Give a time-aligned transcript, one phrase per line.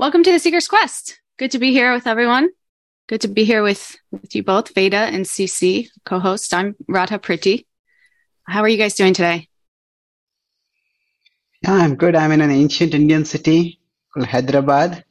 [0.00, 1.20] Welcome to the Seeker's Quest.
[1.36, 2.48] Good to be here with everyone.
[3.06, 6.54] Good to be here with, with you both, Veda and CC, co-host.
[6.54, 7.66] I'm Radha Priti.
[8.44, 9.48] How are you guys doing today?
[11.66, 12.16] I'm good.
[12.16, 13.78] I'm in an ancient Indian city
[14.14, 15.04] called Hyderabad.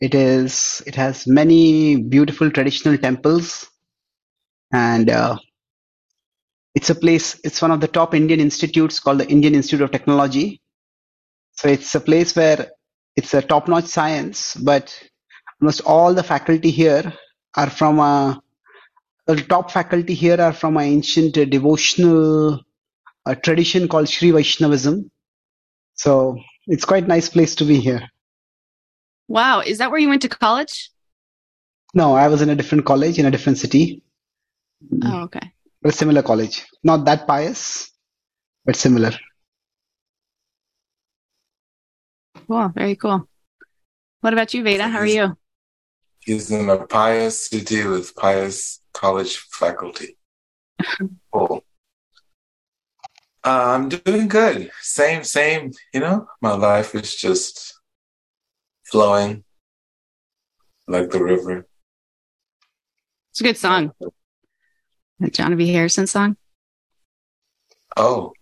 [0.00, 0.82] It is.
[0.86, 3.68] It has many beautiful traditional temples,
[4.72, 5.36] and uh,
[6.74, 7.38] it's a place.
[7.44, 10.62] It's one of the top Indian institutes called the Indian Institute of Technology.
[11.56, 12.70] So it's a place where
[13.18, 14.84] it's a top-notch science, but
[15.60, 17.12] almost all the faculty here
[17.56, 18.40] are from a
[19.26, 22.62] the top faculty here are from an ancient uh, devotional
[23.26, 25.10] uh, tradition called Sri Vaishnavism.
[25.94, 28.08] So it's quite a nice place to be here.
[29.26, 29.60] Wow.
[29.60, 30.90] Is that where you went to college?
[31.94, 34.02] No, I was in a different college in a different city.
[35.04, 35.52] Oh, okay.
[35.82, 36.64] But a similar college.
[36.84, 37.90] Not that pious,
[38.64, 39.12] but similar.
[42.48, 42.68] Cool.
[42.74, 43.28] Very cool.
[44.22, 44.88] What about you, Veda?
[44.88, 45.36] How are you?
[46.20, 50.16] He's in a pious city with pious college faculty.
[51.32, 51.62] cool.
[53.44, 54.70] Uh, I'm doing good.
[54.80, 55.72] Same, same.
[55.92, 57.78] You know, my life is just
[58.84, 59.44] flowing
[60.86, 61.66] like the river.
[63.30, 63.92] It's a good song.
[65.20, 65.72] That Johnny B.
[65.72, 66.36] Harrison song.
[67.96, 68.32] Oh,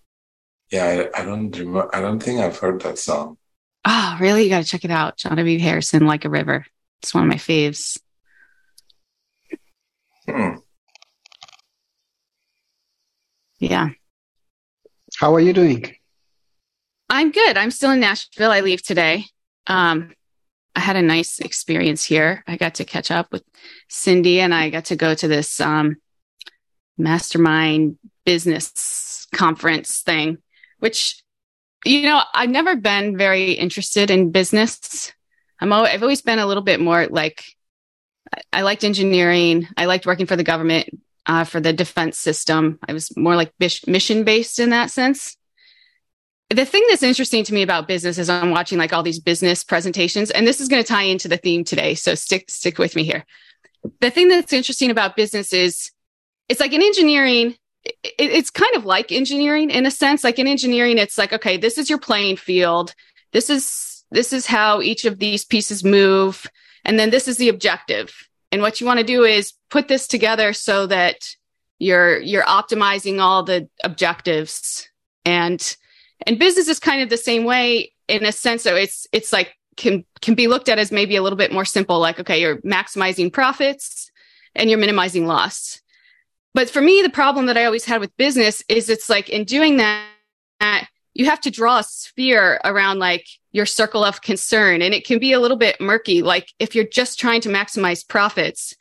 [0.71, 1.09] yeah.
[1.15, 1.95] I, I don't remember.
[1.95, 3.37] I don't think I've heard that song.
[3.89, 4.43] Oh, really?
[4.43, 5.17] You got to check it out.
[5.17, 5.59] Johnny B.
[5.61, 6.67] Harrison, Like a River.
[7.01, 8.01] It's one of my faves.
[10.29, 10.57] Hmm.
[13.61, 13.91] Yeah.
[15.19, 15.95] How are you doing?
[17.09, 17.57] I'm good.
[17.57, 18.51] I'm still in Nashville.
[18.51, 19.27] I leave today.
[19.69, 20.13] Um,
[20.75, 22.43] I had a nice experience here.
[22.47, 23.45] I got to catch up with
[23.89, 25.97] Cindy and I got to go to this um,
[26.99, 30.39] mastermind business conference thing,
[30.81, 31.23] which,
[31.85, 35.13] you know, I've never been very interested in business.
[35.61, 37.45] I'm always, I've always been a little bit more like
[38.53, 39.69] I liked engineering.
[39.77, 40.89] I liked working for the government,
[41.27, 42.79] uh, for the defense system.
[42.87, 43.53] I was more like
[43.87, 45.37] mission based in that sense.
[46.51, 49.65] The thing that's interesting to me about business is I'm watching like all these business
[49.65, 51.95] presentations, and this is going to tie into the theme today.
[51.95, 53.25] So stick stick with me here.
[54.01, 55.91] The thing that's interesting about business is
[56.49, 57.57] it's like in engineering,
[58.03, 60.25] it, it's kind of like engineering in a sense.
[60.25, 62.95] Like in engineering, it's like okay, this is your playing field.
[63.33, 66.47] This is this is how each of these pieces move
[66.87, 68.29] and then this is the objective.
[68.53, 71.17] And what you want to do is put this together so that
[71.79, 74.89] you're you're optimizing all the objectives
[75.25, 75.77] and
[76.27, 79.55] and business is kind of the same way in a sense so it's it's like
[79.77, 82.63] can can be looked at as maybe a little bit more simple like okay you're
[82.63, 84.11] maximizing profits
[84.55, 85.83] and you're minimizing loss
[86.57, 89.45] but for me the problem that i always had with business is it's like in
[89.45, 90.09] doing that
[91.17, 94.83] you have to draw a sphere around like your circle of concern.
[94.83, 96.21] And it can be a little bit murky.
[96.21, 98.75] Like if you're just trying to maximize profits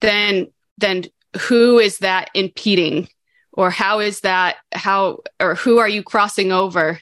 [0.00, 1.04] then then
[1.38, 3.08] who is that impeding?
[3.52, 7.00] Or how is that how or who are you crossing over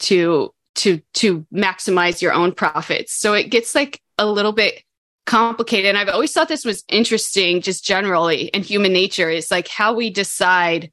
[0.00, 3.12] to to to maximize your own profits?
[3.12, 4.82] So it gets like a little bit
[5.26, 9.68] complicated and i've always thought this was interesting just generally in human nature is like
[9.68, 10.90] how we decide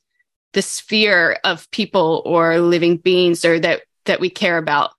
[0.53, 4.91] the sphere of people or living beings or that that we care about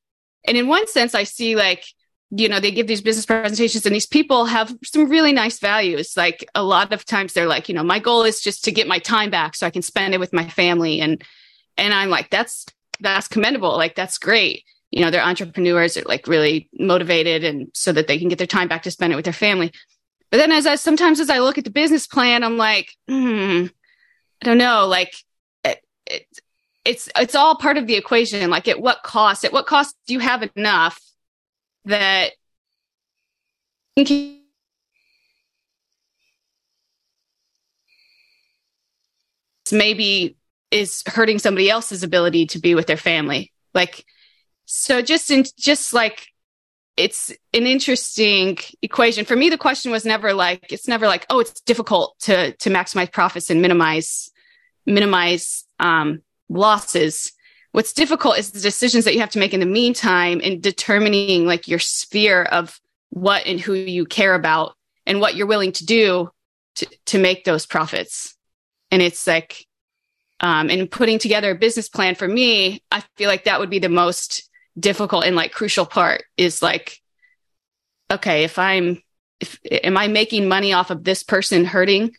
[0.47, 1.85] and in one sense, I see like,
[2.31, 6.17] you know, they give these business presentations and these people have some really nice values.
[6.17, 8.87] Like a lot of times they're like, you know, my goal is just to get
[8.87, 11.01] my time back so I can spend it with my family.
[11.01, 11.23] And,
[11.77, 12.67] and I'm like, that's,
[13.01, 13.77] that's commendable.
[13.77, 14.65] Like, that's great.
[14.95, 18.47] You know, they're entrepreneurs, they're like really motivated and so that they can get their
[18.47, 19.73] time back to spend it with their family.
[20.31, 23.67] But then as I, sometimes as I look at the business plan, I'm like, hmm,
[24.41, 25.15] I don't know, like,
[25.65, 26.27] it, it,
[26.85, 30.13] it's it's all part of the equation like at what cost at what cost do
[30.13, 31.01] you have enough
[31.87, 32.33] that
[39.73, 40.37] maybe
[40.71, 44.05] is hurting somebody else's ability to be with their family like
[44.67, 46.29] so just in just like
[46.97, 49.25] it's an interesting equation.
[49.25, 52.71] For me the question was never like it's never like oh it's difficult to to
[52.71, 54.31] maximize profits and minimize
[54.87, 57.33] minimize um losses.
[57.73, 61.47] What's difficult is the decisions that you have to make in the meantime in determining
[61.47, 62.79] like your sphere of
[63.11, 64.75] what and who you care about
[65.07, 66.31] and what you're willing to do
[66.77, 68.37] to, to make those profits.
[68.93, 69.67] And it's like
[70.41, 73.79] um, and putting together a business plan for me i feel like that would be
[73.79, 77.01] the most difficult and like crucial part is like
[78.11, 79.01] okay if i'm
[79.41, 82.15] if am i making money off of this person hurting?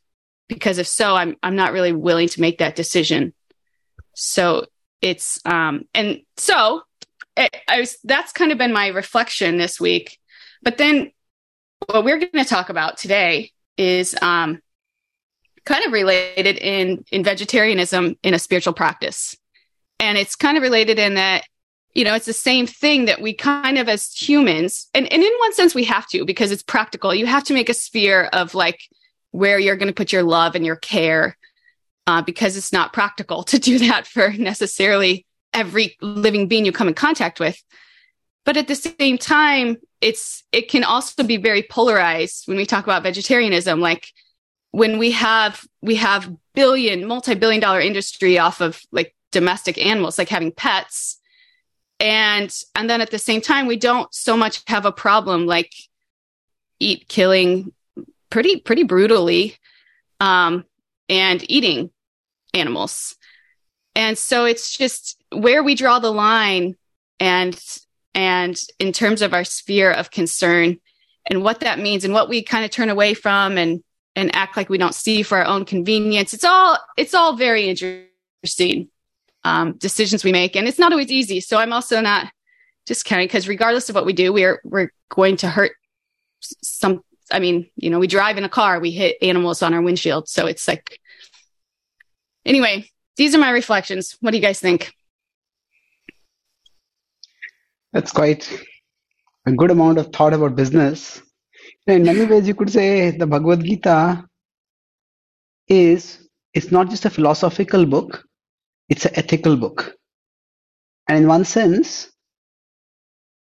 [0.47, 3.33] Because if so i'm i'm not really willing to make that decision.
[4.13, 4.65] So
[5.01, 6.81] it's um and so
[7.37, 10.19] it, I was that's kind of been my reflection this week.
[10.61, 11.11] But then
[11.87, 14.61] what we're going to talk about today is um,
[15.65, 19.35] kind of related in in vegetarianism in a spiritual practice,
[19.99, 21.43] and it's kind of related in that
[21.95, 25.33] you know it's the same thing that we kind of as humans, and and in
[25.39, 27.15] one sense we have to because it's practical.
[27.15, 28.81] You have to make a sphere of like
[29.31, 31.38] where you're going to put your love and your care,
[32.06, 36.89] uh, because it's not practical to do that for necessarily every living being you come
[36.89, 37.62] in contact with.
[38.44, 42.83] But at the same time, it's it can also be very polarized when we talk
[42.83, 44.12] about vegetarianism like
[44.71, 50.30] when we have we have billion multi-billion dollar industry off of like domestic animals like
[50.30, 51.19] having pets
[52.00, 55.74] and and then at the same time we don't so much have a problem like
[56.80, 57.71] eat killing
[58.30, 59.56] pretty pretty brutally
[60.19, 60.65] um
[61.09, 61.89] and eating
[62.53, 63.15] animals.
[63.95, 66.75] And so it's just where we draw the line
[67.19, 67.59] and
[68.13, 70.80] and in terms of our sphere of concern
[71.30, 73.83] and what that means and what we kind of turn away from and
[74.15, 77.69] and act like we don't see for our own convenience it's all it's all very
[77.69, 78.89] interesting
[79.45, 80.57] um, decisions we make.
[80.57, 81.39] And it's not always easy.
[81.39, 82.31] So i'm also not
[82.86, 85.71] discounting because regardless of what we do we're we're going to hurt
[86.62, 87.01] some
[87.31, 90.27] i mean you know we drive in a car we hit animals on our windshield.
[90.27, 91.00] So it's like
[92.45, 94.18] anyway these are my reflections.
[94.19, 94.94] What do you guys think?
[97.94, 98.44] That's quite
[99.45, 101.21] a good amount of thought about business.
[101.88, 104.25] In many ways, you could say the Bhagavad Gita
[105.69, 108.25] is it's not just a philosophical book,
[108.89, 109.95] it's an ethical book.
[111.07, 112.11] And in one sense,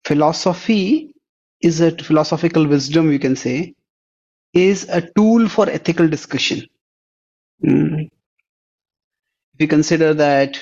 [0.06, 1.14] philosophy
[1.62, 3.76] is a philosophical wisdom, you can say,
[4.54, 6.66] is a tool for ethical discussion.
[7.64, 8.06] Mm.
[9.54, 10.60] If you consider that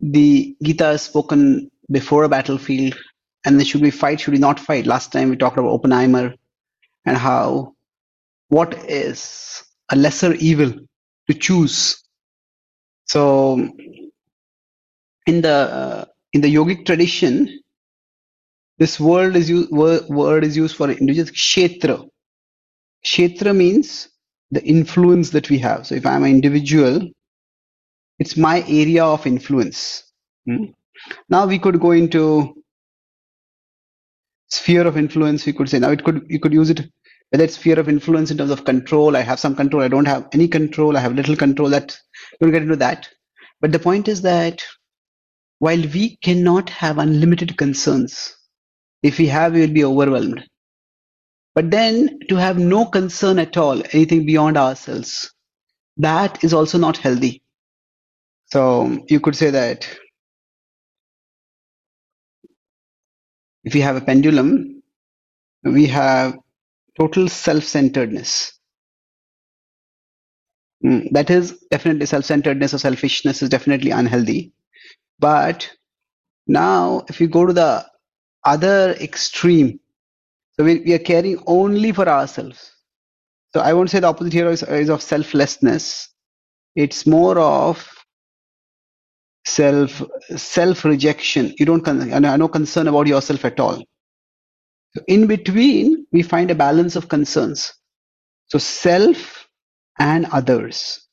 [0.00, 2.96] the Gita is spoken before a battlefield
[3.44, 6.34] and then should we fight should we not fight last time we talked about oppenheimer
[7.04, 7.74] and how
[8.48, 10.72] what is a lesser evil
[11.28, 12.02] to choose
[13.12, 13.22] so
[15.32, 16.04] in the uh,
[16.34, 17.34] in the yogic tradition
[18.78, 21.96] this word is used word, is used for individual kshetra
[23.06, 24.10] kshetra means
[24.56, 26.96] the influence that we have so if i'm an individual
[28.20, 29.80] it's my area of influence
[30.46, 30.64] hmm?
[31.28, 32.54] Now we could go into
[34.48, 35.46] sphere of influence.
[35.46, 36.82] We could say now it could you could use it
[37.30, 39.16] whether it's sphere of influence in terms of control.
[39.16, 39.82] I have some control.
[39.82, 40.96] I don't have any control.
[40.96, 41.70] I have little control.
[41.70, 41.98] That
[42.40, 43.08] we'll get into that.
[43.60, 44.64] But the point is that
[45.58, 48.36] while we cannot have unlimited concerns,
[49.02, 50.44] if we have, we will be overwhelmed.
[51.54, 55.32] But then to have no concern at all, anything beyond ourselves,
[55.98, 57.42] that is also not healthy.
[58.52, 59.88] So you could say that
[63.64, 64.82] if we have a pendulum,
[65.64, 66.38] we have
[66.98, 68.59] total self-centeredness.
[70.84, 74.52] Mm, that is definitely self-centeredness or selfishness is definitely unhealthy.
[75.20, 75.70] But
[76.46, 77.86] now, if we go to the
[78.44, 79.80] other extreme,
[80.54, 82.72] so we, we are caring only for ourselves.
[83.54, 86.08] So I won't say the opposite here is, is of selflessness.
[86.76, 87.88] It's more of
[89.46, 90.02] self
[90.36, 93.78] self rejection you don't con- no concern about yourself at all
[94.94, 97.74] so in between we find a balance of concerns
[98.48, 99.39] so self
[100.00, 101.06] and others.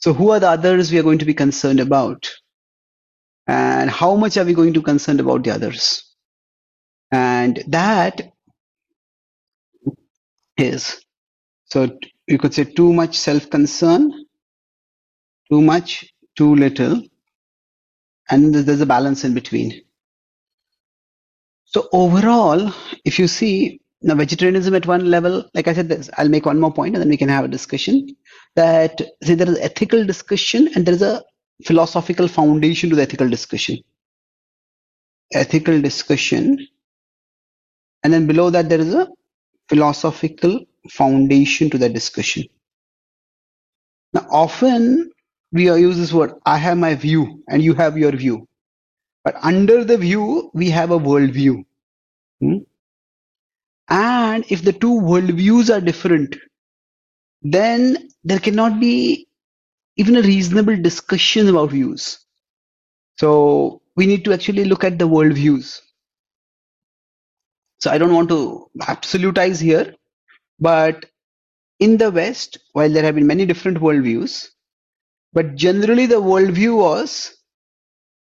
[0.00, 2.30] So who are the others we are going to be concerned about?
[3.48, 6.04] And how much are we going to concerned about the others?
[7.12, 8.32] And that
[10.58, 11.00] is
[11.66, 14.12] so you could say too much self concern
[15.50, 17.02] too much too little,
[18.30, 19.82] and there's a balance in between.
[21.66, 22.72] So overall,
[23.04, 26.60] if you see now vegetarianism at one level, like I said, this, I'll make one
[26.60, 28.08] more point and then we can have a discussion.
[28.56, 31.22] That see, there is ethical discussion and there is a
[31.64, 33.78] philosophical foundation to the ethical discussion.
[35.34, 36.58] Ethical discussion,
[38.04, 39.08] and then below that there is a
[39.68, 42.44] philosophical foundation to that discussion.
[44.14, 45.10] Now, often
[45.52, 48.46] we use this word i have my view and you have your view
[49.24, 51.64] but under the view we have a worldview
[52.40, 52.58] hmm?
[53.88, 56.36] And if the two worldviews are different
[57.42, 59.26] then there cannot be
[59.96, 62.18] even a reasonable discussion about views.
[63.18, 65.80] So we need to actually look at the worldviews.
[67.80, 69.94] So i don't want to absolutize here
[70.58, 71.06] but
[71.80, 74.48] in the west while there have been many different worldviews
[75.32, 77.36] but generally, the worldview was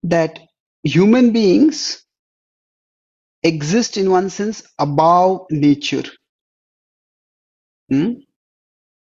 [0.03, 0.41] that
[0.83, 2.05] human beings
[3.47, 6.05] exist in one sense above nature.
[7.91, 8.15] Hmm?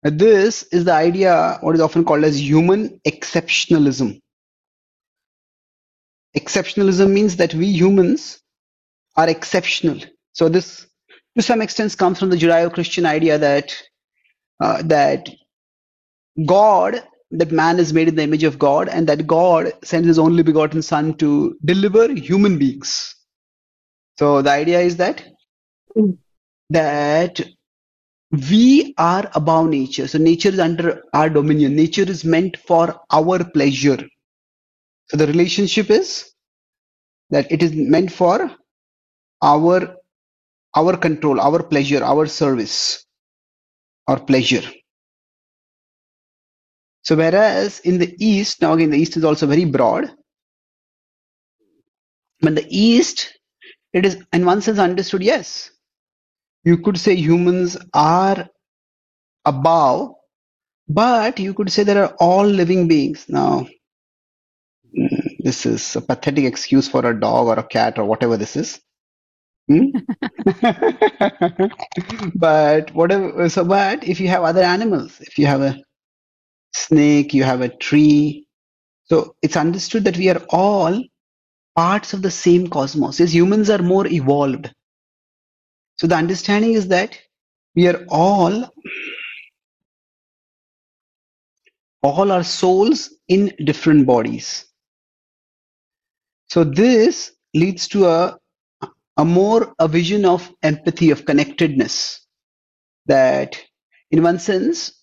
[0.04, 4.22] This is the idea, what is often called as human exceptionalism.
[6.38, 8.40] Exceptionalism means that we humans
[9.16, 10.00] are exceptional.
[10.34, 10.86] So this,
[11.36, 13.76] to some extent, comes from the Judeo-Christian idea that
[14.62, 15.30] uh, that
[16.46, 20.20] God, that man is made in the image of God, and that God sends His
[20.20, 23.15] only begotten Son to deliver human beings.
[24.18, 25.24] So the idea is that
[25.94, 26.12] hmm.
[26.70, 27.42] that
[28.32, 30.08] we are above nature.
[30.08, 31.76] So nature is under our dominion.
[31.76, 34.00] Nature is meant for our pleasure.
[35.10, 36.32] So the relationship is
[37.30, 38.52] that it is meant for
[39.42, 39.98] our
[40.76, 43.06] our control, our pleasure, our service,
[44.08, 44.64] our pleasure.
[47.04, 50.12] So whereas in the East, now again the East is also very broad.
[52.42, 53.38] But the East,
[53.96, 55.72] it is in one sense understood, yes.
[56.66, 58.50] You could say humans are
[59.46, 60.16] above,
[60.90, 63.26] but you could say there are all living beings.
[63.30, 63.68] Now,
[64.98, 68.58] mm, this is a pathetic excuse for a dog or a cat or whatever this
[68.58, 68.82] is.
[69.70, 69.92] Hmm?
[72.36, 75.82] but whatever, so but if you have other animals, if you have a
[76.74, 78.48] snake, you have a tree,
[79.06, 81.02] so it's understood that we are all
[81.76, 83.22] parts of the same cosmos.
[83.22, 84.74] As humans are more evolved.
[86.00, 87.18] So the understanding is that
[87.76, 88.70] we are all
[92.04, 94.66] all our souls in different bodies.
[96.50, 98.38] So this leads to a
[99.18, 102.22] a more a vision of empathy of connectedness
[103.08, 103.58] that
[104.12, 104.94] in one sense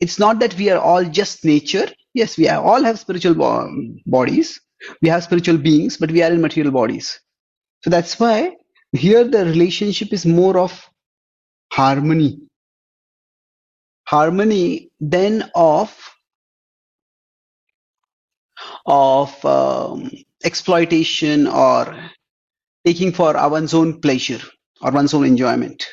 [0.00, 3.70] it's not that we are all just nature yes we all have spiritual bo-
[4.06, 4.60] bodies
[5.02, 7.20] we have spiritual beings but we are in material bodies
[7.82, 8.56] so that's why
[8.92, 10.88] here the relationship is more of
[11.72, 12.40] harmony
[14.06, 15.96] harmony then of
[18.86, 20.10] of um,
[20.44, 21.96] exploitation or
[22.84, 24.40] taking for one's own pleasure
[24.80, 25.86] or one's own enjoyment.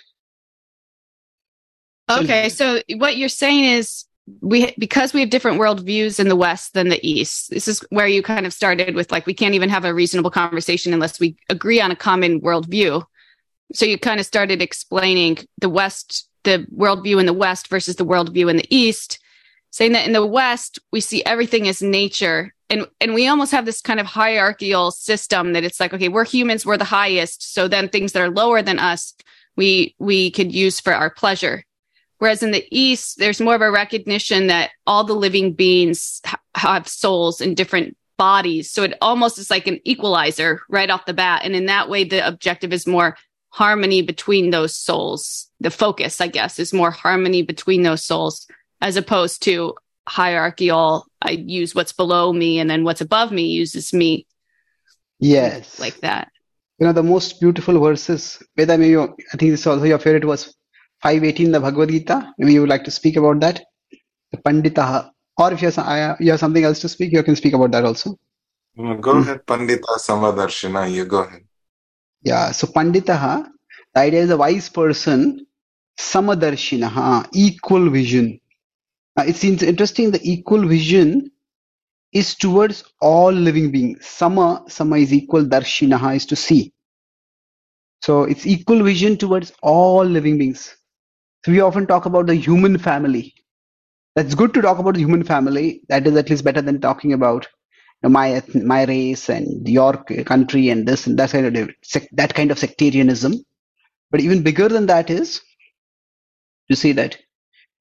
[2.10, 4.06] Okay, so what you're saying is
[4.41, 7.50] we because we have different worldviews in the West than the East.
[7.50, 10.31] This is where you kind of started with like we can't even have a reasonable
[10.31, 13.03] conversation unless we agree on a common worldview.
[13.74, 18.05] So you kind of started explaining the West, the worldview in the West versus the
[18.05, 19.19] worldview in the East,
[19.72, 23.65] saying that in the West we see everything as nature, and and we almost have
[23.65, 27.67] this kind of hierarchical system that it's like okay, we're humans, we're the highest, so
[27.67, 29.13] then things that are lower than us
[29.57, 31.65] we we could use for our pleasure.
[32.19, 36.39] Whereas in the East, there's more of a recognition that all the living beings ha-
[36.55, 38.71] have souls in different bodies.
[38.71, 41.41] So it almost is like an equalizer right off the bat.
[41.45, 43.15] And in that way, the objective is more
[43.50, 45.50] harmony between those souls.
[45.59, 48.47] The focus, I guess, is more harmony between those souls
[48.81, 49.75] as opposed to
[50.09, 51.05] hierarchical.
[51.21, 54.25] I use what's below me and then what's above me uses me
[55.19, 55.79] Yes.
[55.79, 56.31] like that.
[56.79, 58.41] you know the most beautiful verses.
[58.55, 59.07] Veda, maybe I
[59.38, 60.55] think this is also your favorite was
[61.01, 62.33] 518, the Bhagavad Gita.
[62.37, 63.63] Maybe you would like to speak about that.
[64.31, 65.11] The Panditaha.
[65.37, 67.71] Or if you have, uh, you have something else to speak, you can speak about
[67.71, 68.17] that also.
[68.77, 70.91] Mm, Go ahead, Pandita Samadarshina.
[70.91, 71.41] You go ahead.
[72.23, 72.51] Yeah.
[72.51, 73.47] So Panditaha,
[73.93, 75.45] the idea is a wise person,
[75.99, 78.39] Samadarshinaha, equal vision.
[79.17, 80.11] Uh, it seems interesting.
[80.11, 81.31] The equal vision
[82.13, 84.05] is towards all living beings.
[84.05, 85.45] Sama, sama is equal.
[85.45, 86.73] Darshinaha is to see.
[88.01, 90.76] So it's equal vision towards all living beings.
[91.46, 93.34] We often talk about the human family.
[94.15, 95.82] That's good to talk about the human family.
[95.89, 97.46] That is at least better than talking about
[98.03, 99.94] you know, my my race and your
[100.25, 101.70] country and this and that kind of
[102.13, 103.36] that kind of sectarianism.
[104.12, 105.41] But even bigger than that is
[106.70, 107.17] to see that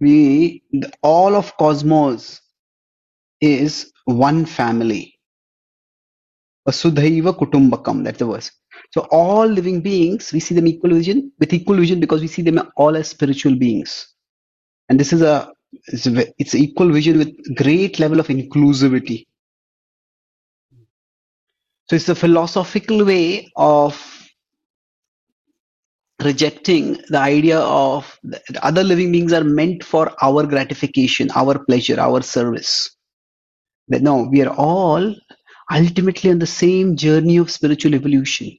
[0.01, 0.63] we
[1.03, 2.41] all of cosmos
[3.41, 5.15] is one family.
[6.69, 8.51] Vasudhaiva Kutumbakam, that's the verse.
[8.93, 12.43] So all living beings, we see them equal vision with equal vision because we see
[12.43, 14.15] them all as spiritual beings.
[14.89, 15.53] And this is a
[15.85, 19.27] it's, a, it's equal vision with great level of inclusivity.
[21.89, 24.01] So it's a philosophical way of
[26.23, 31.59] rejecting the idea of the the other living beings are meant for our gratification, our
[31.65, 32.91] pleasure, our service.
[33.89, 35.15] That no, we are all
[35.71, 38.57] ultimately on the same journey of spiritual evolution.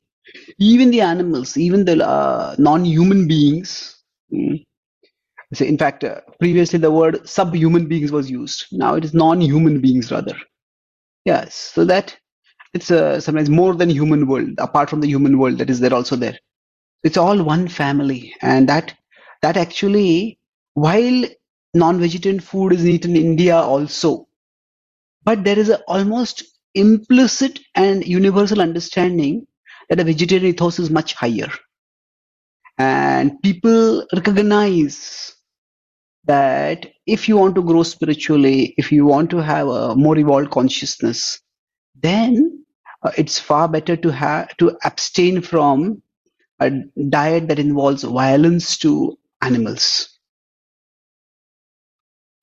[0.59, 4.01] Even the animals, even the uh, non-human beings.
[4.33, 4.63] mm,
[5.53, 8.65] so in fact, uh, previously the word subhuman beings was used.
[8.71, 10.35] Now it is non-human beings rather.
[11.25, 12.17] Yes, so that
[12.73, 15.93] it's uh, sometimes more than human world apart from the human world that is there
[15.93, 16.37] also there
[17.03, 18.93] it's all one family and that
[19.41, 20.39] that actually
[20.75, 21.25] while
[21.73, 24.27] non-vegetarian food is eaten in india also
[25.23, 29.45] but there is a almost implicit and universal understanding
[29.89, 31.49] that a vegetarian ethos is much higher
[32.77, 35.35] and people recognize
[36.25, 40.51] that if you want to grow spiritually if you want to have a more evolved
[40.51, 41.39] consciousness
[42.01, 42.63] then
[43.03, 46.01] uh, it's far better to have to abstain from
[46.59, 46.71] a
[47.09, 50.09] diet that involves violence to animals.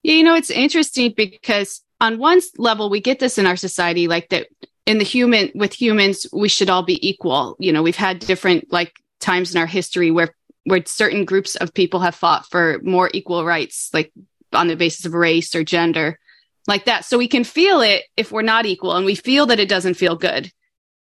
[0.03, 4.07] Yeah, you know, it's interesting because on one level, we get this in our society,
[4.07, 4.49] like that
[4.87, 7.57] in the human, with humans, we should all be equal.
[7.59, 11.75] You know, we've had different like times in our history where, where certain groups of
[11.75, 14.13] people have fought for more equal rights, like
[14.53, 16.19] on the basis of race or gender,
[16.67, 17.05] like that.
[17.05, 19.95] So we can feel it if we're not equal and we feel that it doesn't
[19.95, 20.51] feel good.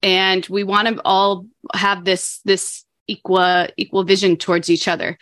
[0.04, 5.18] And we want to all have this, this equal equal vision towards each other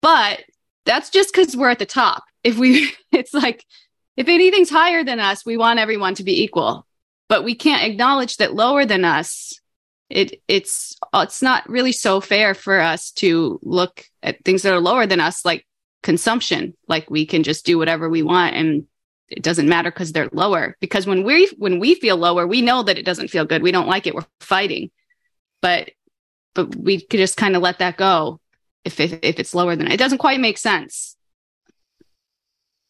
[0.00, 0.44] but
[0.84, 3.64] that's just because we're at the top if we it's like
[4.16, 6.86] if anything's higher than us we want everyone to be equal
[7.28, 9.60] but we can't acknowledge that lower than us
[10.08, 14.80] it it's it's not really so fair for us to look at things that are
[14.80, 15.66] lower than us like
[16.02, 18.86] consumption like we can just do whatever we want and
[19.28, 22.84] it doesn't matter because they're lower because when we when we feel lower we know
[22.84, 24.90] that it doesn't feel good we don't like it we're fighting
[25.60, 25.90] but
[26.54, 28.40] but we could just kind of let that go
[28.84, 31.16] if, if if it's lower than it doesn't quite make sense.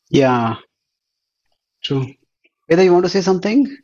[0.08, 0.56] Yeah,
[1.82, 2.06] true.
[2.68, 3.76] Whether you want to say something?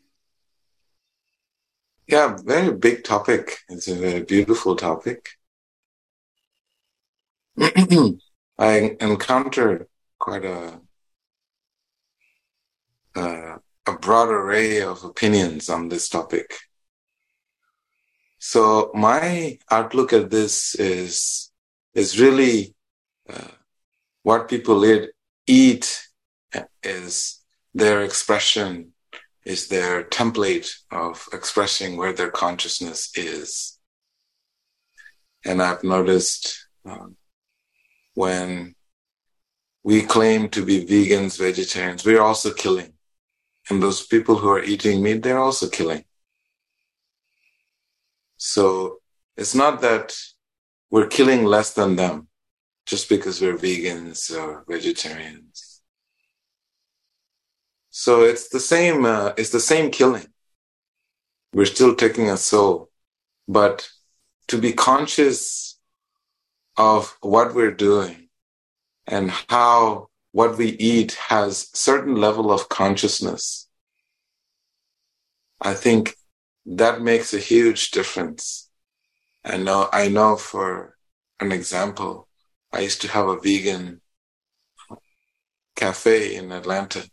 [2.06, 3.58] Yeah, very big topic.
[3.68, 5.30] It's a very beautiful topic.
[8.58, 10.80] I encounter quite a
[13.14, 16.54] uh, a broad array of opinions on this topic.
[18.38, 21.50] So my outlook at this is
[21.94, 22.74] is really
[23.28, 23.48] uh,
[24.22, 24.84] what people
[25.46, 26.08] eat
[26.82, 27.40] is
[27.74, 28.91] their expression,
[29.44, 33.78] is their template of expressing where their consciousness is.
[35.44, 37.16] And I've noticed um,
[38.14, 38.74] when
[39.82, 42.92] we claim to be vegans, vegetarians, we're also killing.
[43.68, 46.04] And those people who are eating meat, they're also killing.
[48.36, 48.98] So
[49.36, 50.16] it's not that
[50.90, 52.28] we're killing less than them
[52.86, 55.71] just because we're vegans or vegetarians.
[57.94, 60.26] So it's the same, uh, it's the same killing.
[61.52, 62.88] We're still taking a soul,
[63.46, 63.86] but
[64.48, 65.78] to be conscious
[66.78, 68.30] of what we're doing
[69.06, 73.68] and how what we eat has certain level of consciousness.
[75.60, 76.16] I think
[76.64, 78.70] that makes a huge difference.
[79.44, 80.96] I know, I know for
[81.40, 82.26] an example,
[82.72, 84.00] I used to have a vegan
[85.76, 87.04] cafe in Atlanta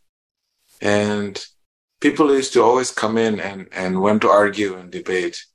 [0.82, 1.44] and
[2.00, 5.46] people used to always come in and, and want to argue and debate.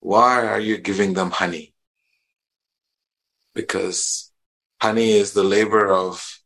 [0.00, 1.74] Why are you giving them honey?
[3.54, 4.32] Because
[4.80, 6.40] honey is the labor of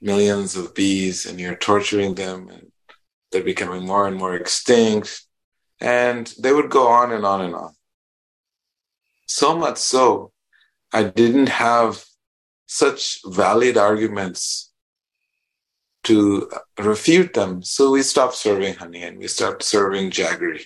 [0.00, 2.70] millions of bees and you're torturing them and
[3.30, 5.22] they're becoming more and more extinct
[5.80, 7.72] and they would go on and on and on.
[9.26, 10.32] So much so,
[10.92, 12.04] I didn't have
[12.66, 14.69] such valid arguments
[16.04, 17.62] to refute them.
[17.62, 20.64] So we stopped serving honey and we started serving jaggery.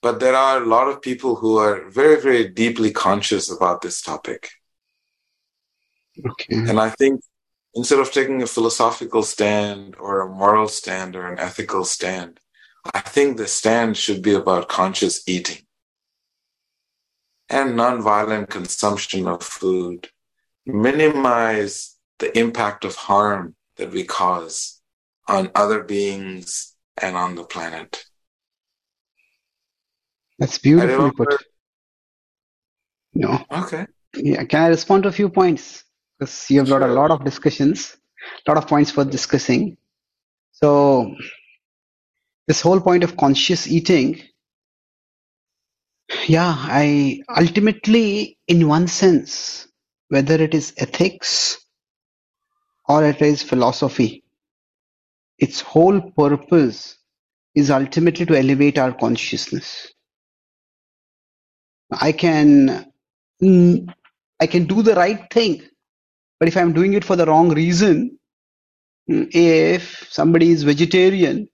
[0.00, 4.02] But there are a lot of people who are very, very deeply conscious about this
[4.02, 4.50] topic.
[6.26, 6.56] Okay.
[6.56, 7.20] And I think
[7.74, 12.40] instead of taking a philosophical stand or a moral stand or an ethical stand,
[12.92, 15.62] I think the stand should be about conscious eating
[17.48, 20.08] and nonviolent consumption of food.
[20.66, 21.91] Minimize
[22.22, 24.80] the impact of harm that we cause
[25.26, 28.04] on other beings and on the planet.
[30.38, 31.34] That's beautifully put.
[33.14, 33.44] No.
[33.50, 33.86] Okay.
[34.14, 34.44] Yeah.
[34.44, 35.84] Can I respond to a few points?
[36.18, 37.96] Because you've got a lot of discussions,
[38.46, 39.76] a lot of points for discussing.
[40.52, 41.14] So
[42.46, 44.20] this whole point of conscious eating
[46.26, 49.66] yeah i ultimately in one sense
[50.08, 51.62] whether it is ethics
[52.88, 54.24] or it is philosophy.
[55.38, 56.98] Its whole purpose
[57.54, 59.92] is ultimately to elevate our consciousness.
[61.92, 62.86] I can
[63.42, 63.94] mm,
[64.40, 65.62] i can do the right thing
[66.40, 68.18] but if i'm doing it for the wrong reason
[69.10, 71.48] mm, if somebody is vegetarian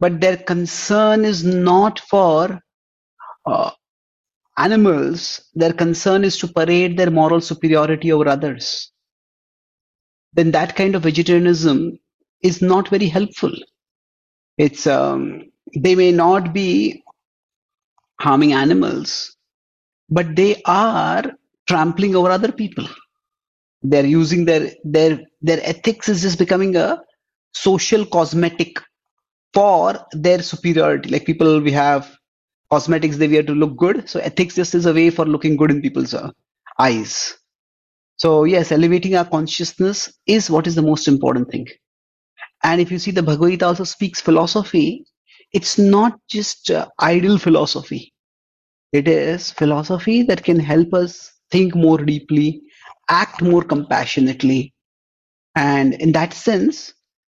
[0.00, 2.60] but their concern is not for
[3.46, 3.70] uh,
[4.58, 8.92] animals, their concern is to parade their moral superiority over others,
[10.36, 11.98] then that kind of vegetarianism
[12.42, 13.52] is not very helpful.
[14.58, 17.02] It's um, they may not be
[18.20, 19.36] harming animals,
[20.10, 21.24] but they are
[21.68, 22.86] trampling over other people.
[23.82, 27.02] They're using their their their ethics is just becoming a
[27.54, 28.78] social cosmetic
[29.54, 31.10] for their superiority.
[31.10, 32.16] Like people, we have
[32.70, 34.08] cosmetics they wear to look good.
[34.08, 36.30] So ethics just is a way for looking good in people's uh,
[36.78, 37.36] eyes.
[38.16, 41.66] So yes, elevating our consciousness is what is the most important thing.
[42.62, 45.04] And if you see the Bhagavad Gita also speaks philosophy,
[45.52, 48.12] it's not just uh, idle philosophy.
[48.92, 52.62] It is philosophy that can help us think more deeply,
[53.08, 54.72] act more compassionately.
[55.54, 56.94] And in that sense,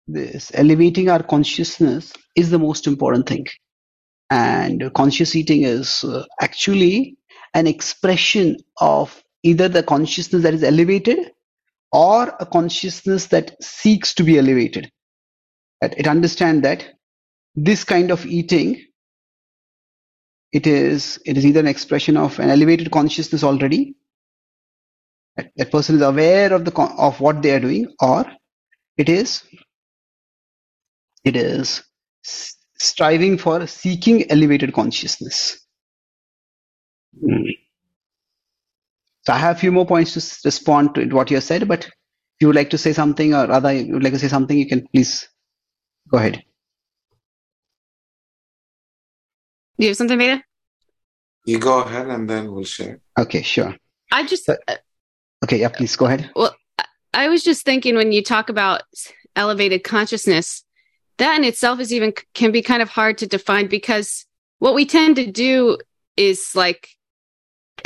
[0.07, 3.45] this elevating our consciousness is the most important thing.
[4.29, 7.17] And conscious eating is uh, actually
[7.53, 11.31] an expression of either the consciousness that is elevated
[11.91, 14.91] or a consciousness that seeks to be elevated.
[15.81, 16.87] It understands that
[17.55, 18.83] this kind of eating
[20.51, 23.95] it is it is either an expression of an elevated consciousness already
[25.37, 28.25] that, that person is aware of the of what they are doing or
[28.97, 29.43] it is
[31.25, 31.83] it is
[32.77, 35.65] striving for seeking elevated consciousness
[37.19, 37.49] hmm.
[39.27, 42.41] So i have a few more points to respond to what you said but if
[42.41, 44.67] you would like to say something or rather you would like to say something you
[44.73, 45.13] can please
[46.11, 46.43] go ahead
[49.77, 50.43] Do you have something, Veda?
[51.45, 52.99] You go ahead and then we'll share.
[53.17, 53.75] Okay, sure.
[54.11, 54.49] I just.
[54.49, 54.55] Uh,
[55.43, 56.31] okay, yeah, please go ahead.
[56.35, 56.55] Well,
[57.13, 58.81] I was just thinking when you talk about
[59.35, 60.63] elevated consciousness,
[61.19, 64.25] that in itself is even can be kind of hard to define because
[64.59, 65.77] what we tend to do
[66.15, 66.89] is like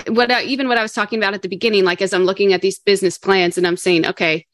[0.07, 2.53] what I, even what I was talking about at the beginning, like as I'm looking
[2.53, 4.45] at these business plans and I'm saying, okay,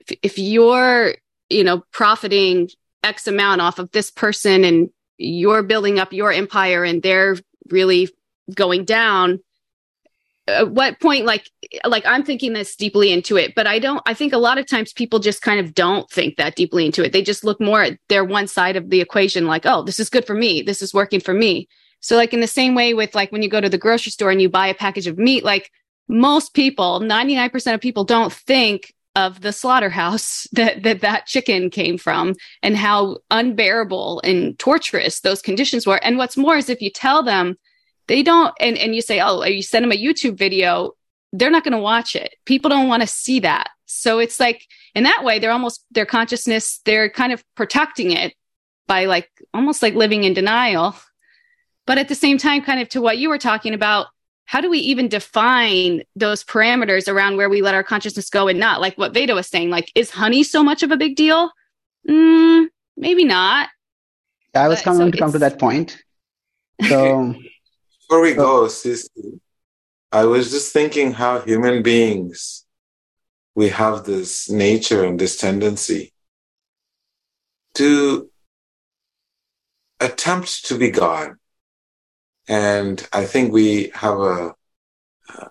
[0.00, 1.14] if, if you're,
[1.48, 2.70] you know, profiting
[3.02, 7.36] X amount off of this person and you're building up your empire and they're
[7.70, 8.08] really
[8.54, 9.40] going down
[10.46, 11.50] at what point like
[11.86, 14.66] like i'm thinking this deeply into it but i don't i think a lot of
[14.66, 17.12] times people just kind of don't think that deeply into it.
[17.12, 20.10] They just look more at their one side of the equation like oh this is
[20.10, 20.60] good for me.
[20.62, 21.68] This is working for me
[22.04, 24.30] so like in the same way with like when you go to the grocery store
[24.30, 25.70] and you buy a package of meat like
[26.06, 31.98] most people 99% of people don't think of the slaughterhouse that, that that chicken came
[31.98, 36.02] from and how unbearable and torturous those conditions were.
[36.04, 37.56] And what's more is if you tell them
[38.06, 40.92] they don't, and, and you say, oh, you send them a YouTube video,
[41.32, 42.34] they're not going to watch it.
[42.44, 43.70] People don't want to see that.
[43.86, 48.34] So it's like in that way, they're almost their consciousness, they're kind of protecting it
[48.86, 50.94] by like almost like living in denial.
[51.86, 54.06] But at the same time, kind of to what you were talking about,
[54.46, 58.58] how do we even define those parameters around where we let our consciousness go and
[58.58, 58.80] not?
[58.80, 61.50] Like what Veda was saying, like, is honey so much of a big deal?
[62.08, 62.66] Mm,
[62.96, 63.68] maybe not.
[64.54, 65.98] I was coming so to come to that point.
[66.88, 67.34] So
[68.00, 69.08] before we go, sis,
[70.10, 72.66] I was just thinking how human beings
[73.54, 76.12] we have this nature and this tendency
[77.74, 78.28] to
[80.00, 81.36] attempt to be God
[82.48, 84.54] and I think we have a,
[85.32, 85.48] uh,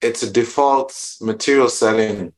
[0.00, 2.32] it's a default material setting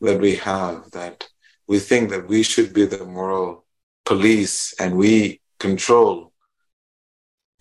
[0.00, 1.28] that we have that
[1.66, 3.64] we think that we should be the moral
[4.04, 6.32] police and we control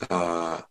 [0.09, 0.61] uh,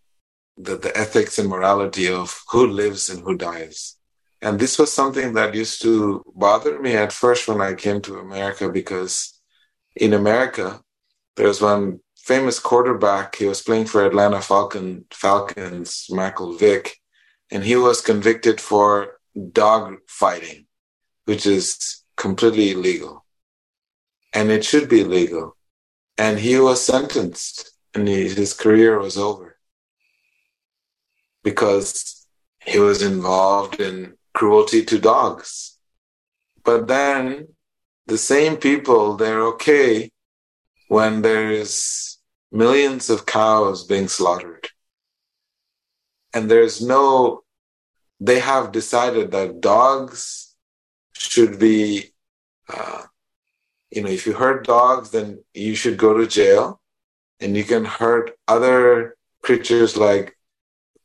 [0.56, 3.96] the, the ethics and morality of who lives and who dies.
[4.40, 8.18] And this was something that used to bother me at first when I came to
[8.18, 9.40] America because
[9.96, 10.80] in America,
[11.36, 13.36] there's one famous quarterback.
[13.36, 16.96] He was playing for Atlanta Falcon Falcons, Michael Vick,
[17.50, 19.20] and he was convicted for
[19.52, 20.66] dog fighting,
[21.26, 23.24] which is completely illegal,
[24.32, 25.56] and it should be legal.
[26.16, 29.58] And he was sentenced, and he, his career was over
[31.42, 32.26] because
[32.64, 35.78] he was involved in cruelty to dogs.
[36.64, 37.48] But then
[38.06, 40.10] the same people, they're okay
[40.88, 42.13] when there is
[42.54, 44.68] millions of cows being slaughtered.
[46.32, 47.42] And there's no,
[48.20, 50.54] they have decided that dogs
[51.14, 52.14] should be,
[52.68, 53.02] uh,
[53.90, 56.80] you know, if you hurt dogs, then you should go to jail.
[57.40, 60.36] And you can hurt other creatures like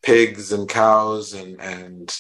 [0.04, 2.16] pigs and cows and, and,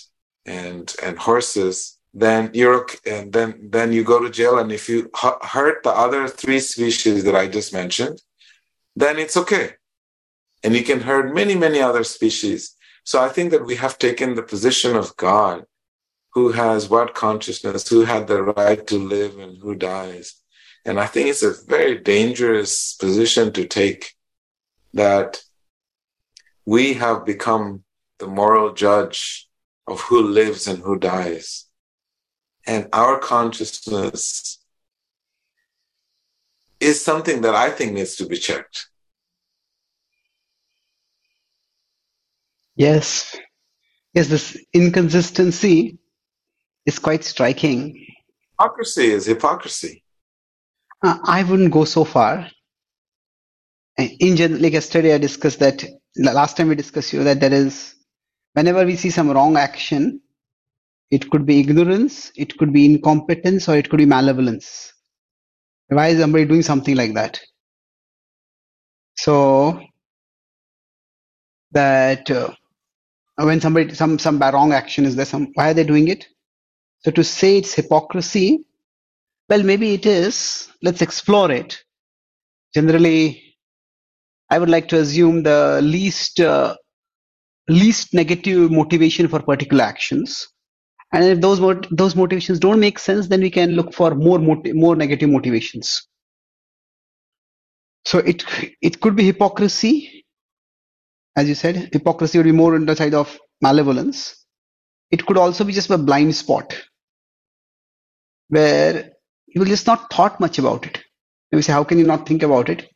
[0.46, 1.98] and, and horses.
[2.16, 4.58] Then you're and then then you go to jail.
[4.58, 8.20] And if you hurt the other three species that i just mentioned
[9.00, 9.72] then it's okay.
[10.64, 12.76] And you can hurt many, many other species.
[13.06, 15.66] So I think that we have taken the position of God,
[16.34, 20.36] who has what consciousness, who had the right to live and who dies.
[20.86, 24.16] And I think it's a very dangerous position to take
[24.94, 25.44] that
[26.66, 27.84] we have become
[28.20, 29.48] the moral judge
[29.88, 31.66] of who lives and who dies.
[32.68, 34.59] And our consciousness
[36.80, 38.88] is something that I think needs to be checked.
[42.76, 43.38] Yes.
[44.14, 46.00] Yes, this inconsistency
[46.86, 48.08] is quite striking.
[48.52, 50.04] Hypocrisy is hypocrisy.
[51.04, 52.50] Uh, I wouldn't go so far.
[53.98, 55.84] In general, like yesterday, I discussed that
[56.16, 57.96] last time we discussed you that there is
[58.54, 60.22] whenever we see some wrong action,
[61.12, 64.94] it could be ignorance, it could be incompetence, or it could be malevolence.
[65.90, 67.40] Why is somebody doing something like that?
[69.18, 69.82] So
[71.72, 72.52] that uh,
[73.38, 76.26] when somebody some some wrong action is there, some why are they doing it?
[77.00, 78.66] So to say it's hypocrisy,
[79.50, 80.70] well, maybe it is.
[80.82, 81.78] Let's explore it.
[82.74, 83.42] Generally,
[84.50, 86.76] I would like to assume the least uh,
[87.68, 90.48] least negative motivation for particular actions.
[91.14, 94.40] And if those mot- those motivations don't make sense, then we can look for more
[94.40, 96.08] more negative motivations.
[98.06, 98.44] So it
[98.82, 100.26] it could be hypocrisy,
[101.38, 101.90] as you said.
[101.94, 104.46] Hypocrisy would be more on the side of malevolence.
[105.12, 106.76] It could also be just a blind spot,
[108.50, 109.12] where
[109.48, 111.02] you just not thought much about it.
[111.52, 112.90] We say, how can you not think about it?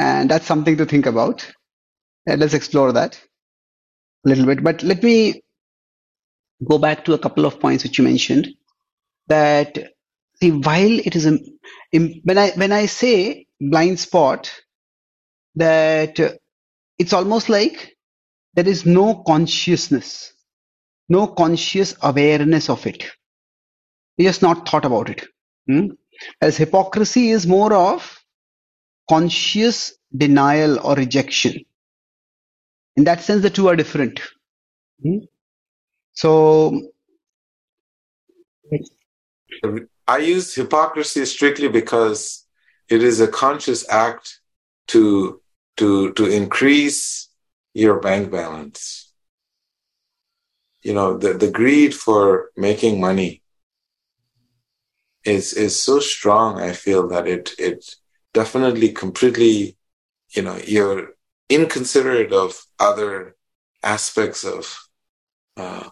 [0.00, 1.50] And that's something to think about.
[2.26, 3.20] And let's explore that
[4.26, 4.64] a little bit.
[4.64, 5.42] But let me
[6.64, 8.48] go back to a couple of points which you mentioned.
[9.28, 9.78] That
[10.40, 14.52] see, while it is in, when I when I say blind spot,
[15.56, 16.18] that
[16.98, 17.96] it's almost like
[18.54, 20.32] there is no consciousness,
[21.08, 23.04] no conscious awareness of it.
[24.18, 25.26] You just not thought about it.
[25.68, 25.88] Hmm?
[26.40, 28.18] As hypocrisy is more of
[29.08, 31.64] conscious denial or rejection.
[32.96, 34.20] In that sense, the two are different.
[35.02, 35.18] Hmm?
[36.14, 36.92] So,
[40.06, 42.46] I use hypocrisy strictly because
[42.88, 44.40] it is a conscious act
[44.88, 45.40] to
[45.76, 47.28] to to increase
[47.74, 49.12] your bank balance.
[50.82, 53.42] You know, the, the greed for making money
[55.24, 57.94] is is so strong, I feel that it it
[58.32, 59.76] definitely completely,
[60.34, 61.10] you know, you're
[61.48, 63.36] inconsiderate of other
[63.82, 64.78] aspects of
[65.56, 65.90] uh,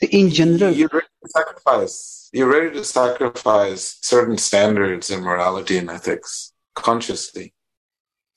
[0.00, 2.28] in general, you're ready to sacrifice.
[2.32, 7.54] You're ready to sacrifice certain standards in morality and ethics consciously.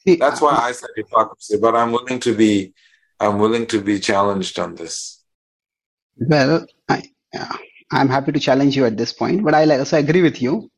[0.05, 2.73] see, That's uh, why I said hypocrisy, but I'm willing to be,
[3.19, 5.23] I'm willing to be challenged on this.
[6.17, 7.55] Well, I, yeah,
[7.91, 10.69] I'm happy to challenge you at this point, but I also agree with you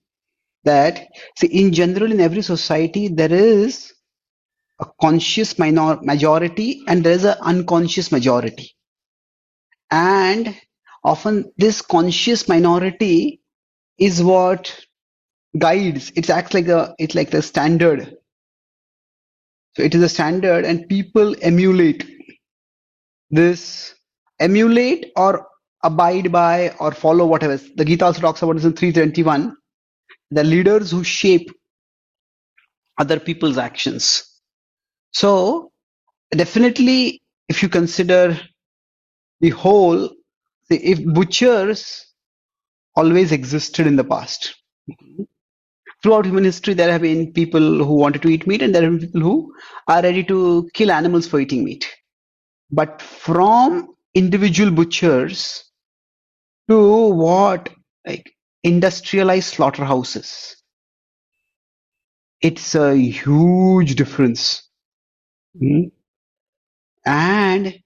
[0.63, 3.93] that, see, in general, in every society, there is
[4.79, 8.71] a conscious minor majority and there is an unconscious majority.
[9.91, 10.55] And
[11.03, 13.41] often this conscious minority
[13.97, 14.85] is what
[15.57, 16.11] guides.
[16.15, 18.17] It acts like a, it's like the standard.
[19.75, 22.05] So it is a standard and people emulate
[23.29, 23.95] this,
[24.39, 25.47] emulate or
[25.83, 27.57] abide by or follow whatever.
[27.75, 29.55] The Gita also talks about this in 321.
[30.31, 31.49] The leaders who shape
[32.99, 34.25] other people's actions.
[35.13, 35.71] So
[36.31, 38.39] definitely, if you consider
[39.41, 40.09] the whole,
[40.69, 42.05] if butchers
[42.95, 44.55] always existed in the past.
[46.01, 48.91] Throughout human history, there have been people who wanted to eat meat, and there have
[48.91, 49.53] been people who
[49.87, 51.89] are ready to kill animals for eating meat.
[52.71, 55.63] But from individual butchers
[56.69, 57.69] to what
[58.07, 58.31] like
[58.63, 60.55] industrialized slaughterhouses,
[62.41, 64.69] it's a huge difference.
[65.57, 65.89] Hmm?
[67.05, 67.79] And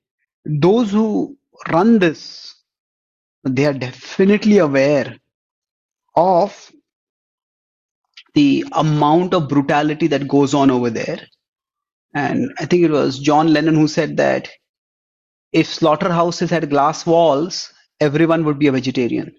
[0.45, 1.37] those who
[1.71, 2.55] run this,
[3.43, 5.17] they are definitely aware
[6.15, 6.71] of
[8.34, 11.19] the amount of brutality that goes on over there.
[12.13, 14.49] And I think it was John Lennon who said that
[15.51, 19.36] if slaughterhouses had glass walls, everyone would be a vegetarian.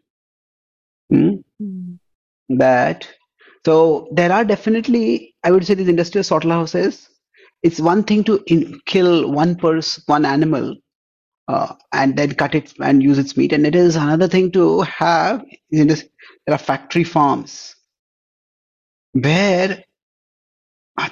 [1.11, 1.37] Hmm?
[2.49, 3.09] That
[3.65, 7.09] so there are definitely, I would say, these industrial slaughterhouses.
[7.63, 10.77] It's one thing to in, kill one person, one animal,
[11.49, 14.81] uh, and then cut it and use its meat, and it is another thing to
[14.83, 15.45] have.
[15.71, 16.09] In this,
[16.47, 17.75] there are factory farms
[19.13, 19.85] where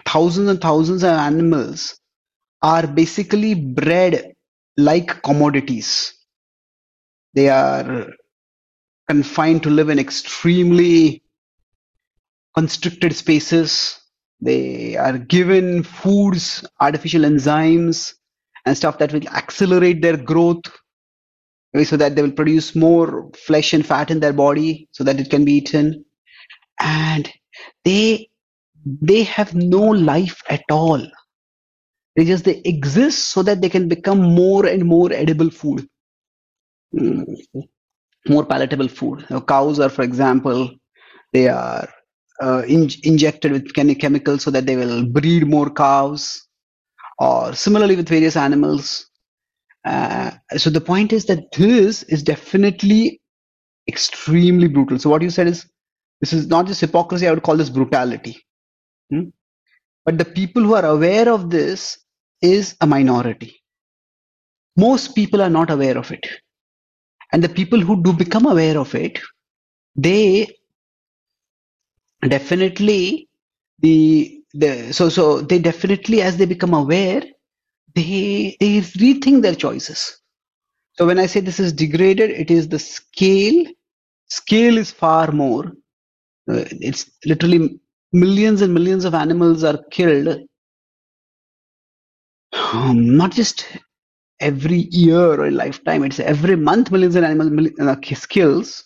[0.06, 1.98] thousands and thousands of animals
[2.62, 4.34] are basically bred
[4.76, 6.14] like commodities.
[7.34, 8.08] They are
[9.08, 11.22] confined to live in extremely
[12.54, 14.00] constricted spaces.
[14.40, 18.14] They are given foods, artificial enzymes,
[18.66, 20.62] and stuff that will accelerate their growth
[21.85, 25.31] so that they will produce more flesh and fat in their body so that it
[25.31, 26.05] can be eaten.
[26.81, 27.31] And
[27.85, 28.29] they
[28.85, 31.07] they have no life at all.
[32.16, 35.88] They just they exist so that they can become more and more edible food,
[36.94, 37.37] mm,
[38.29, 39.27] more palatable food.
[39.48, 40.70] Cows are, for example,
[41.33, 41.88] they are
[42.42, 46.46] uh, in, injected with chemicals so that they will breed more cows,
[47.22, 49.08] or similarly with various animals.
[49.85, 53.20] Uh, so the point is that this is definitely
[53.88, 54.98] extremely brutal.
[54.98, 55.66] So what you said is
[56.20, 57.26] this is not just hypocrisy.
[57.26, 58.37] I would call this brutality.
[59.11, 59.28] Hmm?
[60.04, 61.98] But the people who are aware of this
[62.40, 63.56] is a minority.
[64.76, 66.26] Most people are not aware of it.
[67.32, 69.20] And the people who do become aware of it,
[69.94, 70.56] they
[72.28, 73.28] definitely
[73.80, 74.41] the,
[74.92, 77.22] so so they definitely as they become aware,
[77.94, 80.20] they they rethink their choices.
[80.94, 83.66] So when I say this is degraded, it is the scale.
[84.28, 85.66] Scale is far more.
[86.50, 87.80] Uh, it's literally
[88.12, 90.38] millions and millions of animals are killed
[92.72, 93.66] um, not just
[94.40, 97.96] every year or lifetime it's every month millions of animals uh,
[98.28, 98.84] kills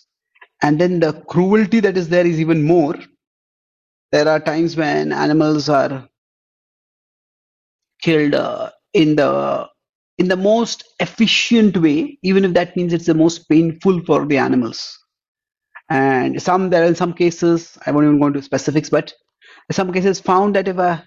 [0.63, 2.95] and then the cruelty that is there is even more
[4.11, 6.07] there are times when animals are
[8.01, 9.67] killed uh, in the
[10.17, 14.37] in the most efficient way even if that means it's the most painful for the
[14.37, 14.97] animals.
[15.89, 19.13] And some there are in some cases i won't even go into specifics but
[19.69, 21.03] in some cases found that if a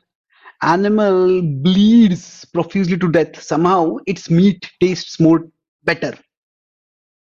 [0.63, 5.49] animal bleeds profusely to death somehow its meat tastes more
[5.85, 6.15] better.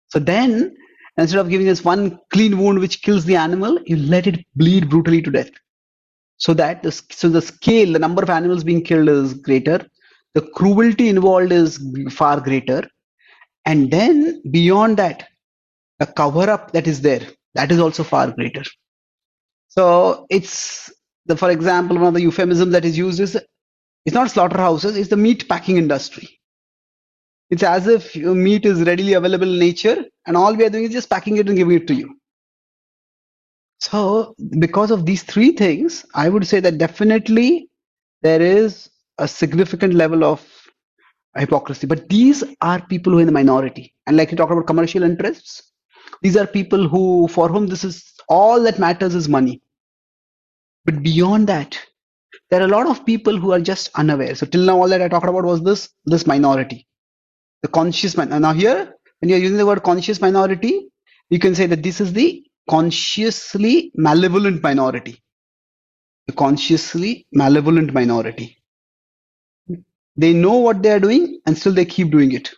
[0.08, 0.76] So then
[1.20, 4.88] instead of giving us one clean wound which kills the animal you let it bleed
[4.90, 5.50] brutally to death
[6.36, 9.80] so that the, so the scale the number of animals being killed is greater
[10.34, 11.78] the cruelty involved is
[12.10, 12.82] far greater
[13.66, 15.28] and then beyond that
[15.98, 18.62] the cover up that is there that is also far greater.
[19.68, 20.92] So it's
[21.26, 23.38] the, for example, one of the euphemisms that is used is
[24.06, 26.39] it's not slaughterhouses, it's the meat packing industry.
[27.50, 30.92] It's as if meat is readily available in nature, and all we are doing is
[30.92, 32.16] just packing it and giving it to you.
[33.80, 37.68] So, because of these three things, I would say that definitely
[38.22, 40.46] there is a significant level of
[41.36, 41.86] hypocrisy.
[41.86, 43.94] But these are people who are in the minority.
[44.06, 45.72] And like you talked about commercial interests,
[46.22, 49.62] these are people who, for whom this is all that matters is money.
[50.84, 51.78] But beyond that,
[52.50, 54.34] there are a lot of people who are just unaware.
[54.34, 56.86] So till now, all that I talked about was this this minority,
[57.62, 58.28] the conscious man.
[58.40, 60.88] Now here, when you're using the word conscious minority,
[61.28, 65.22] you can say that this is the consciously malevolent minority.
[66.26, 68.62] The consciously malevolent minority.
[70.16, 72.50] They know what they are doing, and still they keep doing it.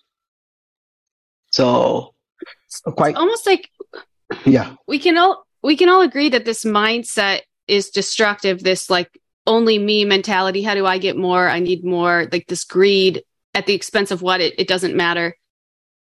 [1.51, 2.15] So
[2.91, 3.71] quite it's almost like
[4.45, 9.11] yeah we can all we can all agree that this mindset is destructive this like
[9.47, 13.23] only me mentality how do i get more i need more like this greed
[13.55, 15.37] at the expense of what it, it doesn't matter.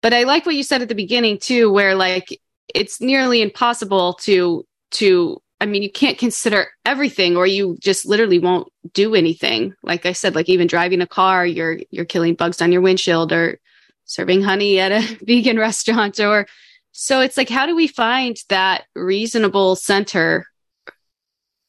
[0.01, 2.39] But i like what you said at the beginning too where like
[2.73, 8.39] it's nearly impossible to to i mean you can't consider everything or you just literally
[8.39, 9.75] won't do anything.
[9.83, 13.31] Like i said like even driving a car you're you're killing bugs on your windshield
[13.31, 13.59] or
[14.05, 16.47] serving honey at a vegan restaurant or
[16.93, 20.45] so it's like how do we find that reasonable center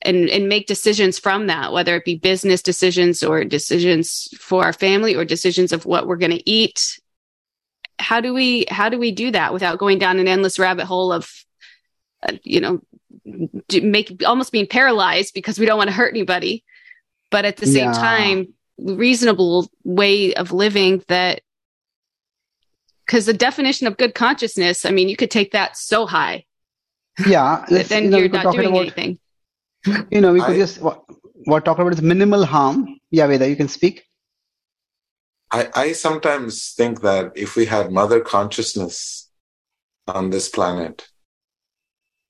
[0.03, 4.73] and and make decisions from that whether it be business decisions or decisions for our
[4.73, 6.99] family or decisions of what we're going to eat
[7.99, 11.13] how do we how do we do that without going down an endless rabbit hole
[11.13, 11.31] of
[12.23, 12.81] uh, you know
[13.83, 16.65] make almost being paralyzed because we don't want to hurt anybody
[17.31, 17.93] but at the same yeah.
[17.93, 21.43] time reasonable way of living that
[23.07, 26.45] because the definition of good consciousness, I mean, you could take that so high.
[27.27, 27.65] Yeah.
[27.69, 29.19] then you you're not doing about, anything.
[30.11, 31.05] You know, we could I, just what,
[31.45, 32.99] what talk about is minimal harm.
[33.11, 34.05] Yeah, Veda, you can speak.
[35.51, 39.31] I, I sometimes think that if we had mother consciousness
[40.07, 41.07] on this planet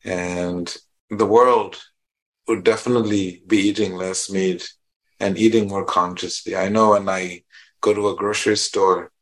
[0.05, 0.75] and
[1.11, 1.81] the world
[2.49, 4.73] would definitely be eating less meat
[5.21, 6.57] and eating more consciously.
[6.57, 7.45] I know when I
[7.81, 9.13] go to a grocery store,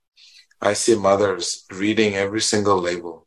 [0.61, 3.27] I see mothers reading every single label,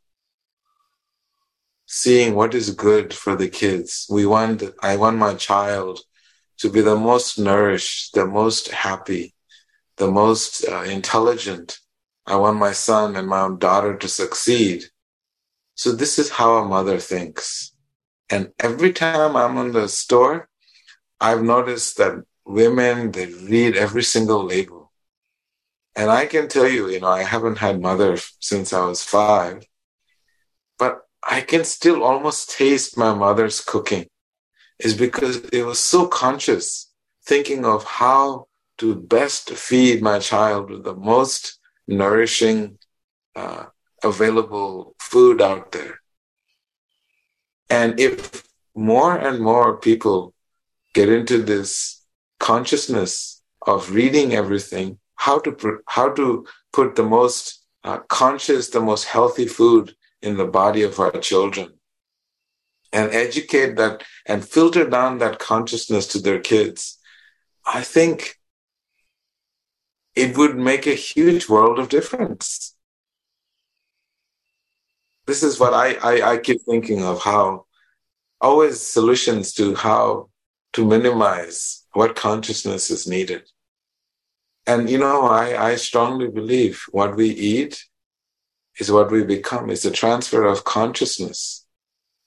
[1.94, 4.08] seeing what is good for the kids.
[4.10, 6.00] We want, I want my child
[6.58, 9.36] to be the most nourished, the most happy,
[9.98, 11.78] the most uh, intelligent.
[12.26, 14.86] I want my son and my daughter to succeed.
[15.76, 17.76] So this is how a mother thinks.
[18.28, 20.50] And every time I'm in the store,
[21.22, 24.92] I've noticed that women, they read every single label.
[25.96, 29.64] And I can tell you, you know, I haven't had mother since I was five,
[30.80, 34.08] but I can still almost taste my mother's cooking
[34.80, 36.92] is because it was so conscious
[37.26, 38.48] thinking of how
[38.80, 42.78] to best feed my child with the most nourishing
[43.36, 43.66] uh,
[44.04, 46.00] available food out there.
[47.70, 48.44] And if
[48.76, 50.34] more and more people
[50.94, 52.04] get into this
[52.40, 59.06] consciousness of reading everything, how to how to put the most uh, conscious, the most
[59.06, 61.74] healthy food in the body of our children,
[62.92, 66.98] and educate that and filter down that consciousness to their kids,
[67.66, 68.40] I think
[70.16, 72.76] it would make a huge world of difference.
[75.26, 77.66] This is what I, I, I keep thinking of how
[78.40, 80.30] always solutions to how
[80.74, 83.44] to minimize what consciousness is needed.
[84.68, 87.86] And you know, I, I strongly believe what we eat
[88.80, 89.70] is what we become.
[89.70, 91.66] It's a transfer of consciousness.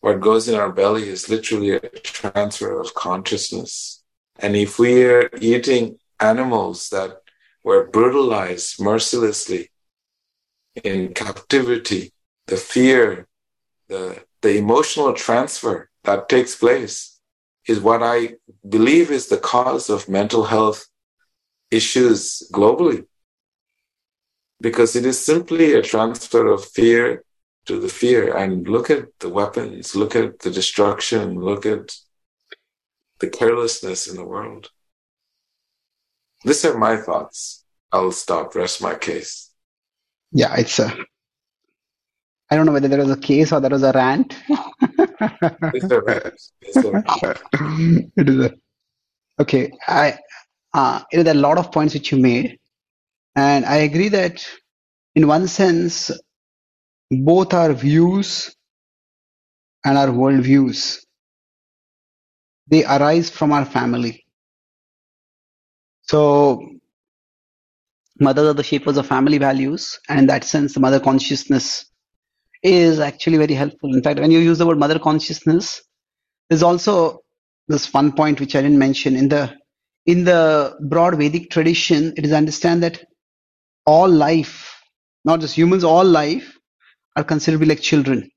[0.01, 4.03] What goes in our belly is literally a transfer of consciousness.
[4.39, 7.23] And if we are eating animals that
[7.65, 9.71] were brutalized mercilessly
[10.85, 12.13] in captivity,
[12.47, 13.27] the fear,
[13.89, 17.19] the, the emotional transfer that takes place
[17.67, 18.35] is what I
[18.69, 20.87] believe is the cause of mental health
[21.71, 23.07] issues globally.
[24.61, 27.25] Because it is simply a transfer of fear
[27.67, 28.35] to the fear.
[28.37, 31.97] And look at the weapons, look at the destruction, look at
[33.19, 34.71] the carelessness in the world.
[36.45, 37.65] These are my thoughts.
[37.93, 39.51] I'll stop, rest my case.
[40.33, 40.93] Yeah, it's a.
[42.51, 44.37] I don't know whether there was a case or there was a rant.
[44.49, 46.35] it's a rant.
[46.63, 48.13] It's a rant.
[48.17, 48.55] it is a.
[49.41, 50.19] Okay, I.
[50.73, 52.59] Uh, there are a lot of points which you made,
[53.37, 54.47] and I agree that,
[55.15, 56.11] in one sense,
[57.11, 58.55] both our views
[59.85, 60.99] and our worldviews
[62.69, 64.25] they arise from our family.
[66.03, 66.61] So,
[68.21, 71.87] mothers are the shapers of family values, and in that sense, the mother consciousness
[72.63, 73.95] is actually very helpful.
[73.95, 75.83] In fact, when you use the word mother consciousness,
[76.49, 77.21] there's also
[77.69, 79.55] this one point which I didn't mention in the
[80.07, 82.15] in the broad Vedic tradition.
[82.17, 83.05] It is understand that
[83.87, 84.83] all life,
[85.25, 86.59] not just humans, all life,
[87.17, 88.31] are considered to be like children,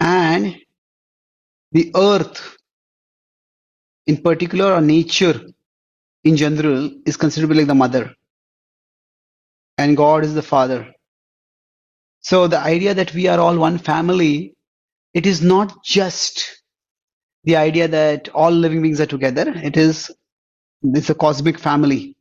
[0.00, 0.56] and
[1.72, 2.56] the earth,
[4.06, 5.40] in particular, or nature
[6.24, 8.14] in general, is considered to be like the mother,
[9.78, 10.92] and God is the father.
[12.22, 14.54] So the idea that we are all one family,
[15.14, 16.62] it is not just
[17.44, 19.52] the idea that all living beings are together.
[19.56, 20.10] It is
[20.82, 22.16] it's a cosmic family.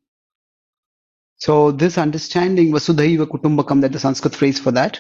[1.40, 5.00] So this understanding, Vasudhaiva Kutumbakam, that the Sanskrit phrase for that,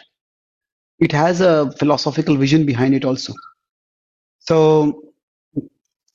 [0.99, 3.33] it has a philosophical vision behind it also.
[4.39, 5.03] So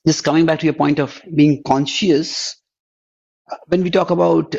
[0.07, 2.55] just coming back to your point of being conscious,
[3.67, 4.55] when we talk about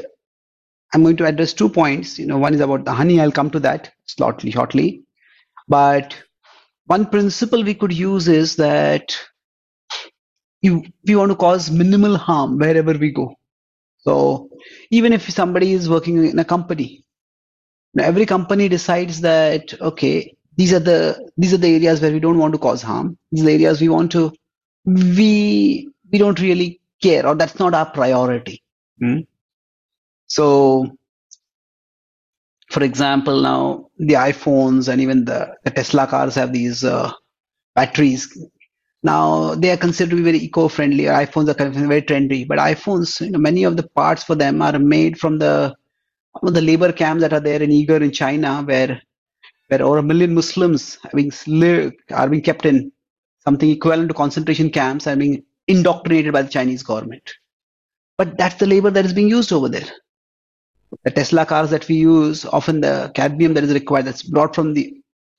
[0.94, 2.18] I'm going to address two points.
[2.18, 3.20] You know, one is about the honey.
[3.20, 4.52] I'll come to that shortly.
[4.52, 5.04] Shortly,
[5.68, 6.16] but
[6.86, 9.16] one principle we could use is that
[10.62, 13.34] you, we want to cause minimal harm wherever we go.
[14.06, 14.48] So
[14.90, 17.04] even if somebody is working in a company,
[17.98, 22.38] every company decides that okay, these are the these are the areas where we don't
[22.38, 23.18] want to cause harm.
[23.32, 24.32] These are the areas we want to
[24.84, 28.62] we we don't really care or that's not our priority.
[29.00, 29.20] Hmm?
[30.28, 30.86] So,
[32.70, 37.12] for example, now the iPhones and even the, the Tesla cars have these uh,
[37.74, 38.36] batteries.
[39.06, 41.04] Now they are considered to be very eco-friendly.
[41.04, 44.78] iPhones are very trendy, but iPhones, you know, many of the parts for them are
[44.78, 45.74] made from the
[46.42, 49.00] the labor camps that are there in Uyghur in China, where
[49.68, 51.32] where over a million Muslims are being,
[52.10, 52.92] are being kept in
[53.44, 57.34] something equivalent to concentration camps, are being indoctrinated by the Chinese government.
[58.18, 59.90] But that's the labor that is being used over there
[61.04, 64.74] the Tesla cars that we use, often the cadmium that is required, that's brought from
[64.74, 64.95] the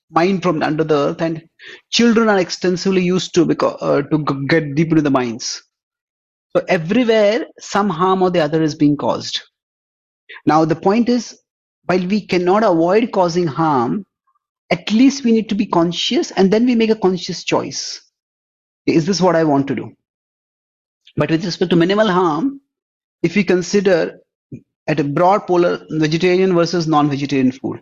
[0.10, 1.48] mine from under the earth, and
[1.92, 5.62] children are extensively used to because uh, to get deep into the mines.
[6.56, 9.42] So everywhere, some harm or the other is being caused.
[10.46, 11.40] Now the point is,
[11.86, 14.06] while we cannot avoid causing harm,
[14.72, 18.02] at least we need to be conscious and then we make a conscious choice.
[18.86, 19.94] Is this what I want to do?
[21.16, 22.62] But with respect to minimal harm,
[23.24, 24.20] if we consider
[24.88, 27.82] at a broad polar vegetarian versus non-vegetarian food.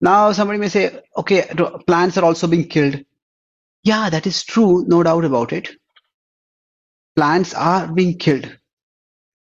[0.00, 1.48] Now somebody may say, okay,
[1.86, 3.04] plants are also being killed.
[3.82, 5.70] Yeah, that is true, no doubt about it.
[7.16, 8.58] Plants are being killed.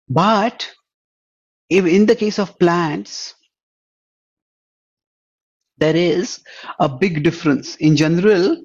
[0.09, 0.71] But
[1.71, 3.35] if in the case of plants,
[5.79, 6.41] there is
[6.79, 7.77] a big difference.
[7.77, 8.65] In general,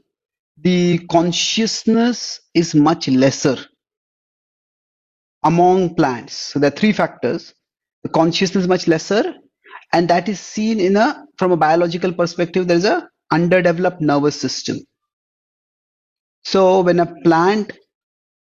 [0.58, 3.58] the consciousness is much lesser
[5.44, 6.36] among plants.
[6.36, 7.54] So there are three factors.
[8.04, 9.34] The consciousness is much lesser,
[9.94, 12.68] and that is seen in a from a biological perspective.
[12.68, 14.80] There is a underdeveloped nervous system.
[16.44, 17.74] So when a plant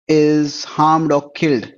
[0.08, 1.72] is harmed or killed,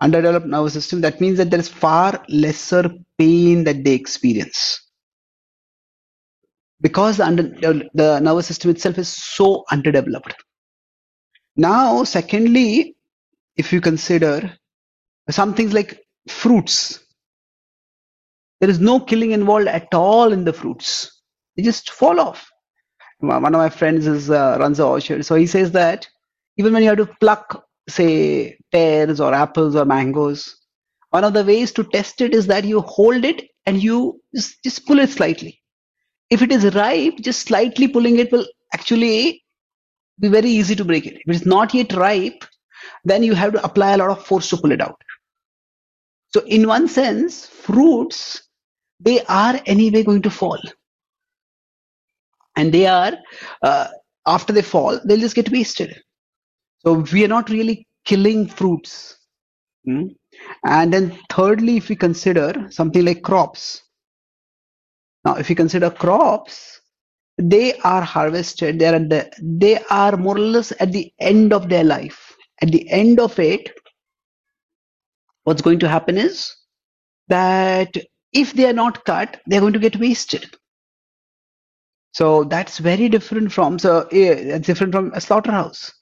[0.00, 4.80] underdeveloped nervous system, that means that there is far lesser pain that they experience
[6.80, 7.42] because the, under,
[7.94, 10.34] the nervous system itself is so underdeveloped.
[11.56, 12.96] Now, secondly,
[13.56, 14.52] if you consider
[15.28, 17.00] some things like fruits,
[18.60, 21.22] there is no killing involved at all in the fruits.
[21.56, 22.50] They just fall off.
[23.20, 26.08] One of my friends is uh, runs a orchard, so he says that
[26.56, 30.56] even when you have to pluck, say, pears or apples or mangoes,
[31.10, 34.62] one of the ways to test it is that you hold it and you just,
[34.62, 35.60] just pull it slightly
[36.30, 39.42] if it is ripe, just slightly pulling it will actually
[40.20, 41.14] be very easy to break it.
[41.26, 42.44] If it's not yet ripe,
[43.04, 45.00] then you have to apply a lot of force to pull it out.
[46.34, 48.47] So in one sense, fruits,
[49.00, 50.60] they are anyway going to fall.
[52.56, 53.12] And they are,
[53.62, 53.88] uh,
[54.26, 56.00] after they fall, they'll just get wasted.
[56.84, 59.16] So we are not really killing fruits.
[59.84, 60.06] Hmm?
[60.64, 63.82] And then thirdly, if we consider something like crops,
[65.24, 66.80] now, if you consider crops,
[67.36, 68.78] they are harvested.
[68.78, 72.34] They are the, they are more or less at the end of their life.
[72.62, 73.70] At the end of it,
[75.44, 76.54] what's going to happen is
[77.28, 77.94] that
[78.32, 80.56] if they are not cut, they're going to get wasted.
[82.12, 85.92] So that's very different from so eh, it's different from a slaughterhouse.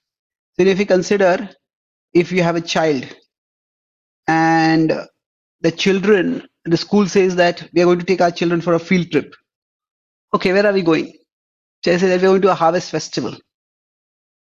[0.58, 1.50] So if you consider
[2.14, 3.06] if you have a child
[4.28, 4.92] and
[5.60, 8.78] the children the school says that we are going to take our children for a
[8.78, 9.34] field trip.
[10.34, 11.12] Okay, where are we going?
[11.84, 13.34] They say that we're going to a harvest festival.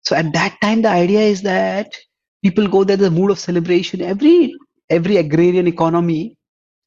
[0.04, 1.96] So at that time, the idea is that
[2.44, 4.02] people go there, the mood of celebration.
[4.02, 4.56] Every
[4.90, 6.38] every agrarian economy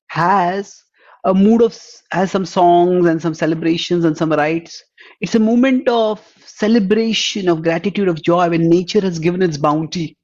[0.08, 0.82] has
[1.24, 1.78] a mood of
[2.10, 4.82] has some songs and some celebrations and some rites.
[5.20, 10.16] It's a moment of celebration, of gratitude, of joy when nature has given its bounty,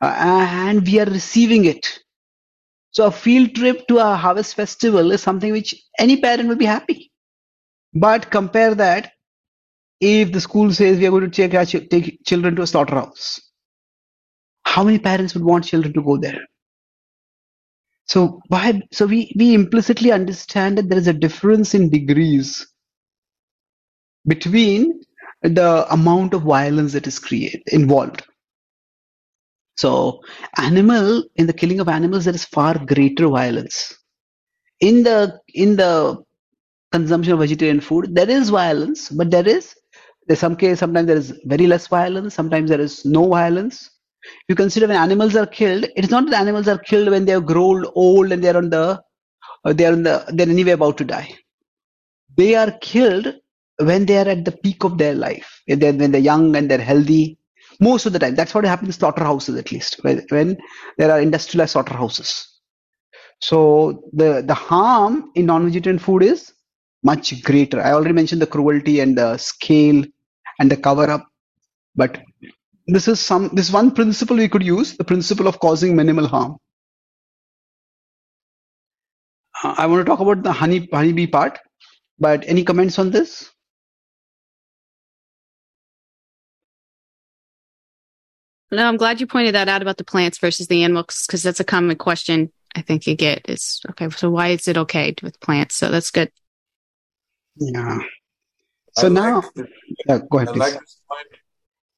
[0.00, 2.00] uh, and we are receiving it
[2.96, 6.64] so a field trip to a harvest festival is something which any parent will be
[6.64, 7.12] happy.
[7.92, 9.12] But compare that
[10.00, 13.38] if the school says we are going to take, our, take children to a slaughterhouse.
[14.64, 16.40] How many parents would want children to go there?
[18.06, 18.82] So why?
[18.92, 22.66] So we we implicitly understand that there is a difference in degrees
[24.26, 25.00] between
[25.42, 28.24] the amount of violence that is created involved.
[29.76, 30.20] So,
[30.58, 33.94] animal in the killing of animals, there is far greater violence.
[34.80, 36.22] In the in the
[36.92, 39.74] consumption of vegetarian food, there is violence, but there is
[40.26, 43.90] there's some case sometimes there is very less violence, sometimes there is no violence.
[44.48, 47.40] You consider when animals are killed, it's not that animals are killed when they are
[47.40, 49.02] grown old and they're on the
[49.64, 51.34] uh, they're on the they're anyway about to die.
[52.36, 53.34] They are killed
[53.78, 56.70] when they are at the peak of their life, when they're, when they're young and
[56.70, 57.38] they're healthy
[57.80, 58.34] most of the time.
[58.34, 60.56] That's what happens in slaughterhouses, at least, when
[60.98, 62.48] there are industrialized slaughterhouses.
[63.40, 66.52] So the, the harm in non-vegetarian food is
[67.02, 67.80] much greater.
[67.80, 70.02] I already mentioned the cruelty and the scale
[70.58, 71.26] and the cover up,
[71.94, 72.22] but
[72.86, 76.56] this is some this one principle we could use, the principle of causing minimal harm.
[79.62, 81.58] Uh, I want to talk about the honey honeybee part,
[82.18, 83.50] but any comments on this?
[88.70, 91.60] No, I'm glad you pointed that out about the plants versus the animals because that's
[91.60, 95.40] a common question I think you get is okay, so why is it okay with
[95.40, 95.76] plants?
[95.76, 96.30] So that's good.
[97.56, 97.98] Yeah.
[98.98, 99.68] So I now, like
[100.06, 100.48] yeah, go ahead.
[100.48, 101.40] I like, this point.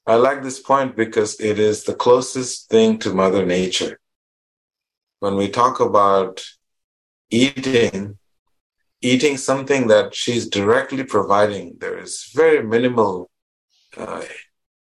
[0.08, 4.00] I like this point because it is the closest thing to Mother Nature.
[5.20, 6.42] When we talk about
[7.28, 8.16] eating,
[9.02, 13.30] eating something that she's directly providing, there is very minimal
[13.98, 14.24] uh,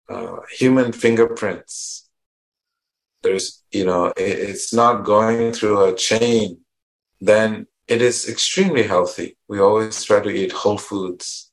[0.07, 2.07] uh, human fingerprints.
[3.23, 6.59] There's, you know, it, it's not going through a chain,
[7.19, 9.37] then it is extremely healthy.
[9.47, 11.51] We always try to eat whole foods.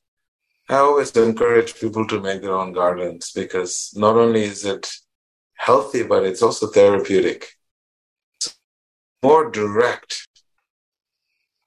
[0.69, 4.89] I always encourage people to make their own gardens because not only is it
[5.55, 7.49] healthy, but it's also therapeutic.
[8.35, 8.55] It's
[9.21, 10.27] more direct.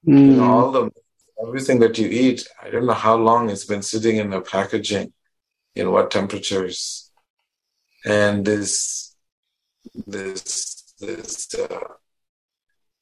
[0.07, 0.19] Mm.
[0.19, 0.51] You know, hmm.
[0.51, 0.91] all the
[1.47, 5.13] everything that you eat, I don't know how long it's been sitting in the packaging,
[5.75, 7.11] in what temperatures,
[8.05, 9.15] and this
[10.07, 11.89] this this uh,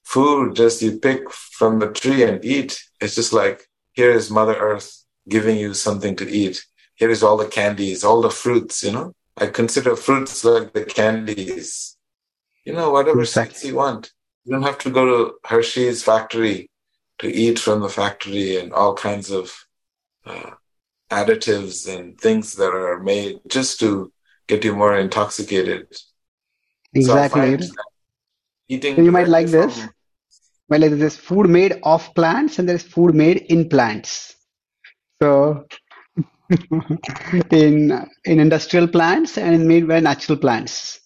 [0.02, 2.82] food just you pick from the tree and eat.
[3.00, 6.64] It's just like here is Mother Earth giving you something to eat.
[6.94, 8.82] Here is all the candies, all the fruits.
[8.82, 11.96] You know, I consider fruits like the candies.
[12.64, 14.12] You know, whatever sex you want.
[14.44, 16.70] You don't have to go to Hershey's factory
[17.18, 19.54] to eat from the factory and all kinds of
[20.26, 20.50] uh,
[21.10, 24.12] additives and things that are made just to
[24.46, 25.86] get you more intoxicated.
[26.92, 27.60] Exactly.
[27.60, 27.72] So
[28.68, 29.04] eating.
[29.04, 29.86] you might like this.
[30.68, 34.33] Well, there's food made of plants and there's food made in plants.
[35.22, 35.66] So
[37.50, 41.00] in in industrial plants and made by natural plants.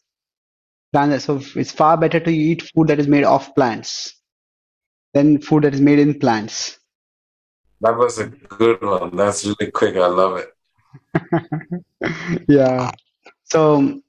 [0.94, 4.14] So it's far better to eat food that is made of plants
[5.14, 6.78] than food that is made in plants.
[7.80, 9.14] That was a good one.
[9.14, 9.96] That's really quick.
[9.96, 11.84] I love it.
[12.48, 12.90] yeah.
[13.44, 14.00] So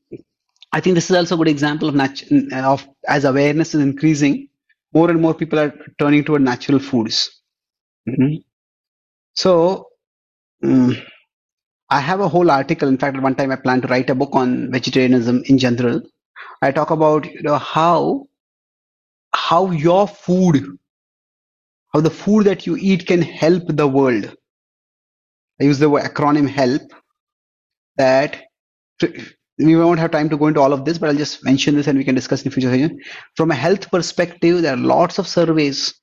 [0.72, 2.24] I think this is also a good example of nat-
[2.54, 4.50] of as awareness is increasing,
[4.93, 7.41] more and more people are turning toward natural foods.
[8.08, 8.38] Mm-hmm.
[9.34, 9.88] So
[10.64, 10.96] um,
[11.90, 12.88] I have a whole article.
[12.88, 16.02] In fact, at one time I plan to write a book on vegetarianism in general.
[16.62, 18.28] I talk about you know how
[19.34, 20.78] how your food
[21.94, 24.36] how the food that you eat can help the world.
[25.60, 26.92] I use the acronym HELP
[27.98, 28.44] that
[29.58, 31.88] we won't have time to go into all of this, but I'll just mention this
[31.88, 32.90] and we can discuss in future.
[33.36, 36.00] From a health perspective, there are lots of surveys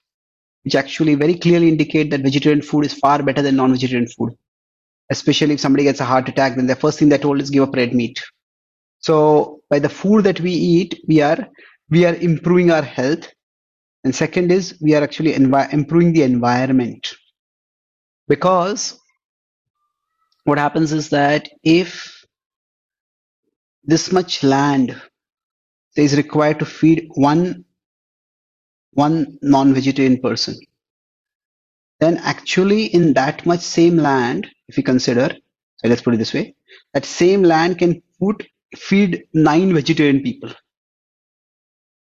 [0.67, 4.33] which actually very clearly indicate that vegetarian food is far better than non-vegetarian food.
[5.11, 7.65] Especially if somebody gets a heart attack, then the first thing they're told is give
[7.65, 8.23] up red meat.
[9.01, 11.49] So by the food that we eat, we are
[11.91, 13.29] we are improving our health
[14.07, 17.15] and second is we are actually envi- improving the environment
[18.29, 19.01] because
[20.45, 22.25] what happens is that if
[23.85, 25.01] this much land
[25.97, 27.66] is required to feed one
[28.97, 30.57] one non-vegetarian person.
[32.01, 35.31] Then actually in that much same land if you consider
[35.77, 36.55] so let's put it this way
[36.95, 40.51] that same land can put feed nine vegetarian people.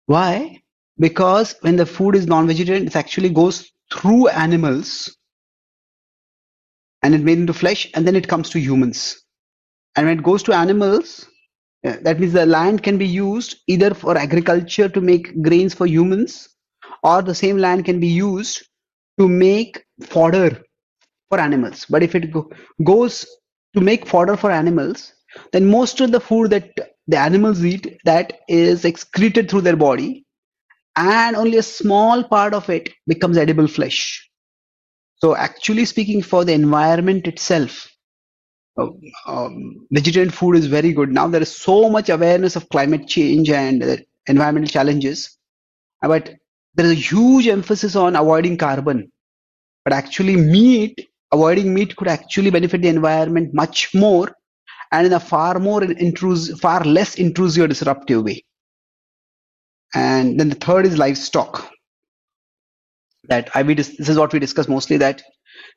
[0.06, 0.62] Why?
[0.98, 5.16] Because when the food is non-vegetarian, it actually goes through animals
[7.02, 9.22] and it made into flesh and then it comes to humans.
[9.96, 11.26] And when it goes to animals,
[11.82, 16.55] that means the land can be used either for agriculture to make grains for humans
[17.02, 18.66] or the same land can be used
[19.18, 20.62] to make fodder
[21.28, 21.86] for animals.
[21.88, 22.50] But if it go-
[22.84, 23.26] goes
[23.74, 25.12] to make fodder for animals,
[25.52, 26.70] then most of the food that
[27.08, 30.24] the animals eat that is excreted through their body
[30.96, 34.28] and only a small part of it becomes edible flesh.
[35.16, 37.88] So, actually speaking, for the environment itself,
[38.78, 38.88] uh,
[39.26, 41.10] um, vegetarian food is very good.
[41.12, 45.36] Now there is so much awareness of climate change and environmental challenges,
[46.02, 46.34] but
[46.76, 49.10] there is a huge emphasis on avoiding carbon.
[49.84, 54.34] But actually, meat, avoiding meat could actually benefit the environment much more
[54.92, 58.44] and in a far more intrusive, far less intrusive or disruptive way.
[59.94, 61.70] And then the third is livestock.
[63.28, 65.22] That I we this is what we discuss mostly that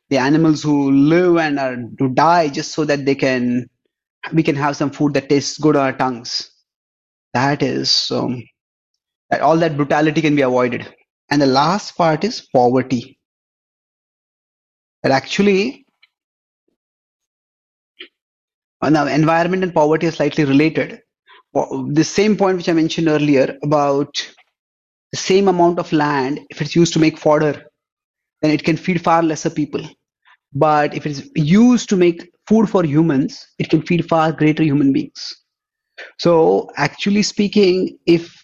[0.09, 3.67] the animals who live and are to die just so that they can
[4.33, 6.51] we can have some food that tastes good on our tongues.
[7.33, 8.43] That is um,
[9.41, 10.93] all that brutality can be avoided.
[11.29, 13.19] And the last part is poverty.
[15.03, 15.85] That actually
[18.81, 21.01] now environment and poverty are slightly related
[21.53, 24.15] the same point which I mentioned earlier about
[25.11, 27.63] the same amount of land, if it's used to make fodder,
[28.41, 29.81] then it can feed far lesser people.
[30.53, 34.93] But if it's used to make food for humans, it can feed far greater human
[34.93, 35.35] beings.
[36.19, 38.38] So actually speaking, if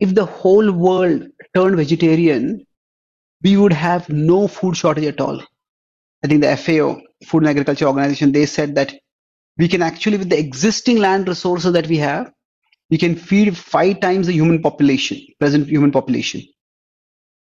[0.00, 2.64] if the whole world turned vegetarian,
[3.42, 5.40] we would have no food shortage at all.
[6.24, 8.94] I think the FAO, Food and Agriculture Organization, they said that
[9.58, 12.32] we can actually with the existing land resources that we have
[12.90, 16.42] we can feed five times the human population present human population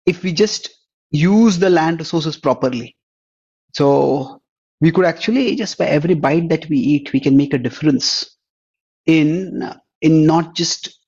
[0.06, 0.70] if we just
[1.10, 2.96] use the land resources properly
[3.74, 4.40] so
[4.80, 8.36] we could actually just by every bite that we eat we can make a difference
[9.06, 10.98] in in not just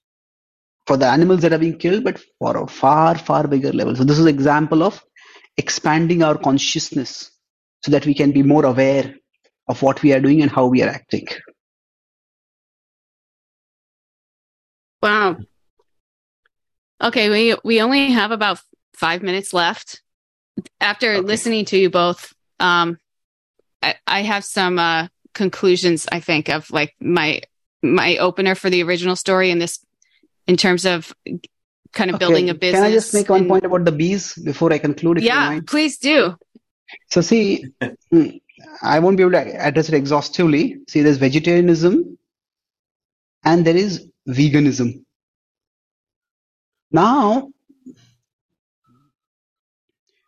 [0.86, 3.96] for the animals that are being killed, but for a far, far bigger level.
[3.96, 5.02] So this is an example of
[5.56, 7.30] expanding our consciousness
[7.82, 9.14] so that we can be more aware
[9.68, 11.26] of what we are doing and how we are acting.
[15.02, 15.36] Wow.
[17.02, 18.60] Okay, we we only have about
[18.94, 20.02] five minutes left.
[20.80, 21.26] After okay.
[21.26, 22.98] listening to you both, um,
[23.82, 26.06] I, I have some uh, conclusions.
[26.10, 27.42] I think of like my
[27.82, 29.84] my opener for the original story and this
[30.46, 31.14] in terms of
[31.92, 32.26] kind of okay.
[32.26, 32.80] building a business.
[32.80, 35.22] Can I just make one and, point about the bees before I conclude?
[35.22, 36.36] yeah, please do.
[37.10, 37.66] So see,
[38.10, 38.26] hmm,
[38.82, 40.78] I won't be able to address it exhaustively.
[40.88, 42.18] See, there's vegetarianism
[43.44, 45.04] and there is veganism.
[46.90, 47.50] Now,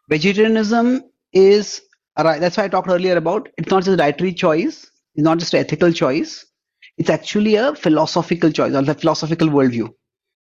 [0.09, 1.03] vegetarianism
[1.33, 1.83] is
[2.19, 2.41] right.
[2.41, 5.55] That's why I talked earlier about it's not just a dietary choice, it's not just
[5.55, 6.47] an ethical choice,
[6.99, 9.91] it's actually a philosophical choice or a philosophical worldview.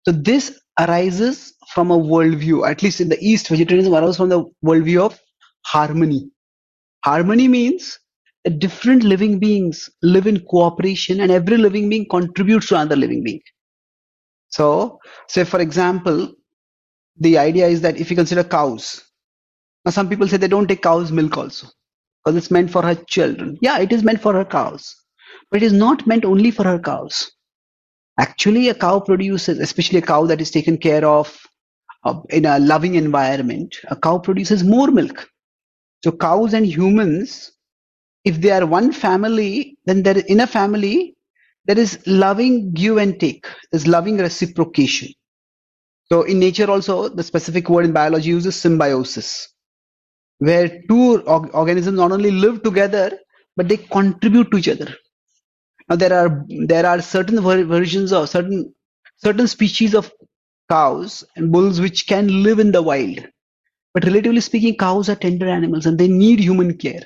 [0.06, 4.44] So this arises from a worldview, at least in the East, vegetarianism arises from the
[4.64, 5.20] worldview of
[5.66, 6.30] harmony.
[7.04, 7.98] Harmony means
[8.44, 13.24] that different living beings live in cooperation and every living being contributes to another living
[13.24, 13.40] being.
[14.50, 14.98] So,
[15.28, 16.32] say for example,
[17.18, 19.04] the idea is that if you consider cows,
[19.84, 21.68] now some people say they don't take cow's milk also
[22.24, 23.58] because it's meant for her children.
[23.62, 24.94] Yeah, it is meant for her cows,
[25.50, 27.32] but it is not meant only for her cows.
[28.18, 31.38] Actually, a cow produces, especially a cow that is taken care of
[32.04, 35.28] uh, in a loving environment, a cow produces more milk.
[36.04, 37.52] So cows and humans,
[38.24, 41.16] if they are one family, then there in a family
[41.66, 43.46] there is loving give and take.
[43.70, 45.08] There's loving reciprocation.
[46.06, 49.48] So in nature also, the specific word in biology uses symbiosis,
[50.38, 53.18] where two organisms not only live together,
[53.56, 54.94] but they contribute to each other.
[55.90, 58.74] Now there are there are certain versions of certain
[59.18, 60.12] certain species of
[60.70, 63.26] cows and bulls which can live in the wild.
[63.92, 67.02] But relatively speaking, cows are tender animals and they need human care.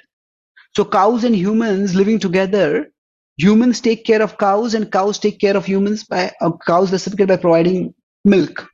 [0.77, 2.93] So cows and humans living together,
[3.39, 7.29] humans take care of cows and cows take care of humans by uh, cows reciprocate
[7.29, 8.69] by providing milk.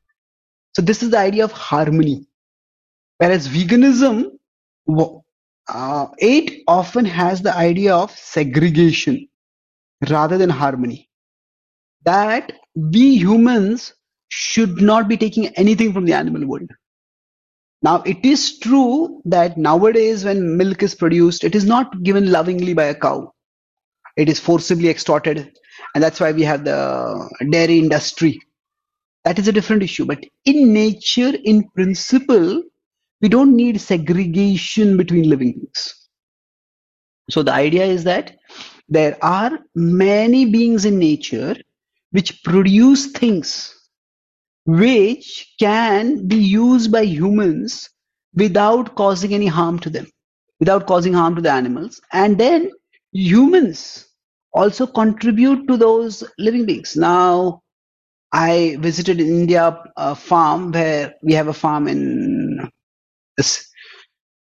[0.74, 2.26] So this is the idea of harmony.
[3.18, 4.32] Whereas veganism,
[5.68, 9.29] uh, it often has the idea of segregation
[10.08, 11.08] rather than harmony.
[12.04, 13.94] That we humans
[14.28, 16.70] should not be taking anything from the animal world.
[17.82, 22.74] Now, it is true that nowadays, when milk is produced, it is not given lovingly
[22.74, 23.32] by a cow.
[24.16, 25.50] It is forcibly extorted.
[25.94, 28.40] And that's why we have the dairy industry.
[29.24, 30.04] That is a different issue.
[30.04, 32.62] But in nature, in principle,
[33.20, 36.08] we don't need segregation between living beings.
[37.30, 38.36] So the idea is that
[38.90, 41.56] there are many beings in nature
[42.10, 43.74] which produce things
[44.66, 47.88] which can be used by humans
[48.34, 50.06] without causing any harm to them,
[50.58, 52.00] without causing harm to the animals.
[52.12, 52.70] And then
[53.12, 54.06] humans
[54.52, 56.96] also contribute to those living beings.
[56.96, 57.62] Now,
[58.32, 62.70] I visited in India a farm where we have a farm in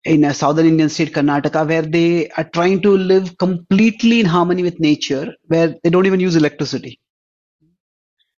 [0.08, 4.64] in a southern Indian state, Karnataka, where they are trying to live completely in harmony
[4.64, 7.00] with nature, where they don't even use electricity.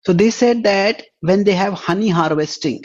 [0.06, 2.84] So they said that when they have honey harvesting,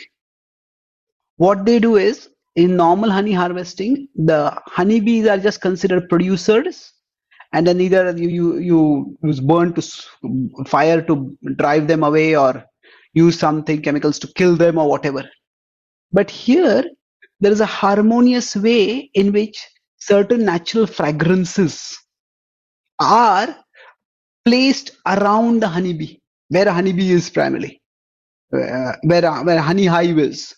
[1.37, 6.93] what they do is in normal honey harvesting, the honeybees are just considered producers,
[7.53, 9.83] and then either you you, you use burn to
[10.67, 12.65] fire to drive them away, or
[13.15, 15.25] use something chemicals to kill them or whatever.
[16.13, 16.85] But here
[17.41, 19.67] there is a harmonious way in which
[19.99, 21.99] certain natural fragrances
[23.01, 23.57] are
[24.45, 26.19] placed around the honeybee,
[26.49, 27.81] where a honeybee is primarily,
[28.53, 30.55] uh, where, a, where honey hive is.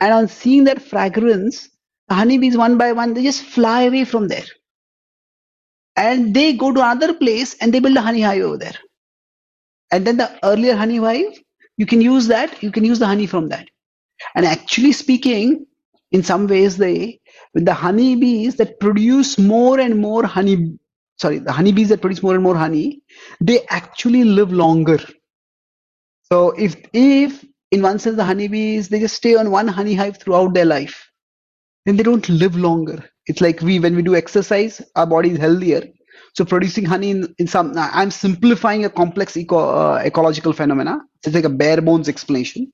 [0.00, 1.68] And on seeing that fragrance,
[2.08, 4.44] the honeybees one by one, they just fly away from there.
[5.96, 8.74] And they go to another place and they build a honey hive over there.
[9.92, 11.38] And then the earlier honey hive,
[11.76, 13.68] you can use that, you can use the honey from that.
[14.34, 15.66] And actually speaking,
[16.14, 17.20] in some ways they
[17.54, 20.56] the honeybees that produce more and more honey
[21.18, 23.02] sorry the honeybees that produce more and more honey
[23.40, 24.98] they actually live longer.
[26.32, 30.18] So if if in one sense the honeybees they just stay on one honey hive
[30.18, 31.10] throughout their life
[31.84, 32.98] then they don't live longer.
[33.26, 35.82] It's like we when we do exercise our body is healthier.
[36.34, 41.00] So producing honey in, in some i'm simplifying a complex eco, uh, ecological phenomena.
[41.24, 42.72] It's like a bare bones explanation.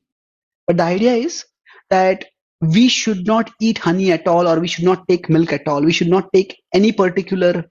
[0.67, 1.45] But the idea is
[1.89, 2.27] that
[2.61, 5.83] we should not eat honey at all or we should not take milk at all
[5.83, 7.65] we should not take any particular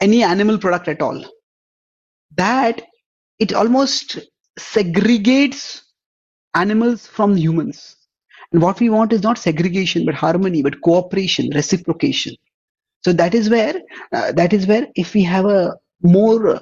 [0.00, 1.24] any animal product at all
[2.36, 2.82] that
[3.38, 4.18] it almost
[4.58, 5.82] segregates
[6.54, 7.96] animals from humans.
[8.52, 12.36] And what we want is not segregation, but harmony, but cooperation, reciprocation.
[13.04, 13.80] So that is where,
[14.12, 16.60] uh, that is where if we have a more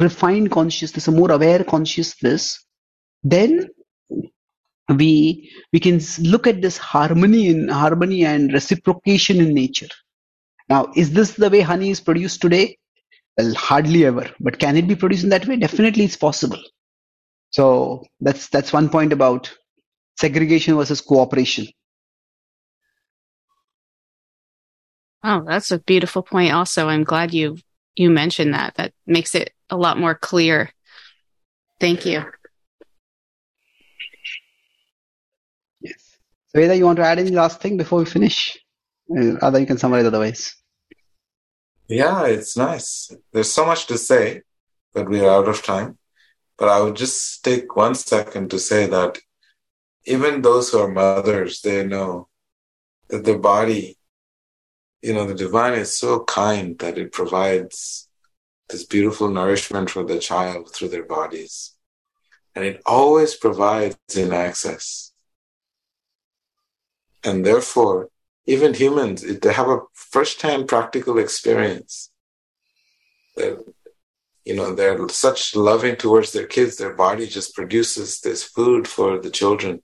[0.00, 2.64] refined consciousness, a more aware consciousness,
[3.22, 3.68] then
[4.98, 9.88] we we can look at this harmony in harmony and reciprocation in nature.
[10.68, 12.78] Now, is this the way honey is produced today?
[13.36, 14.30] Well, hardly ever.
[14.40, 15.56] But can it be produced in that way?
[15.56, 16.62] Definitely, it's possible.
[17.50, 19.52] So that's that's one point about
[20.18, 21.66] segregation versus cooperation.
[25.22, 26.52] Oh, that's a beautiful point.
[26.52, 27.58] Also, I'm glad you
[27.94, 28.74] you mentioned that.
[28.76, 30.72] That makes it a lot more clear.
[31.78, 32.24] Thank you.
[36.52, 38.58] So, Veda, you want to add any last thing before we finish?
[39.08, 40.56] Uh, other, you can summarize otherwise.
[41.86, 43.12] Yeah, it's nice.
[43.32, 44.42] There's so much to say,
[44.92, 45.98] but we are out of time.
[46.58, 49.18] But I would just take one second to say that
[50.06, 52.28] even those who are mothers, they know
[53.08, 53.96] that their body,
[55.02, 58.08] you know, the divine is so kind that it provides
[58.68, 61.74] this beautiful nourishment for the child through their bodies.
[62.56, 65.09] And it always provides in access.
[67.22, 68.08] And therefore,
[68.46, 72.10] even humans, they have a first-hand practical experience
[73.36, 73.62] that,
[74.44, 79.18] you know, they're such loving towards their kids, their body just produces this food for
[79.18, 79.82] the children.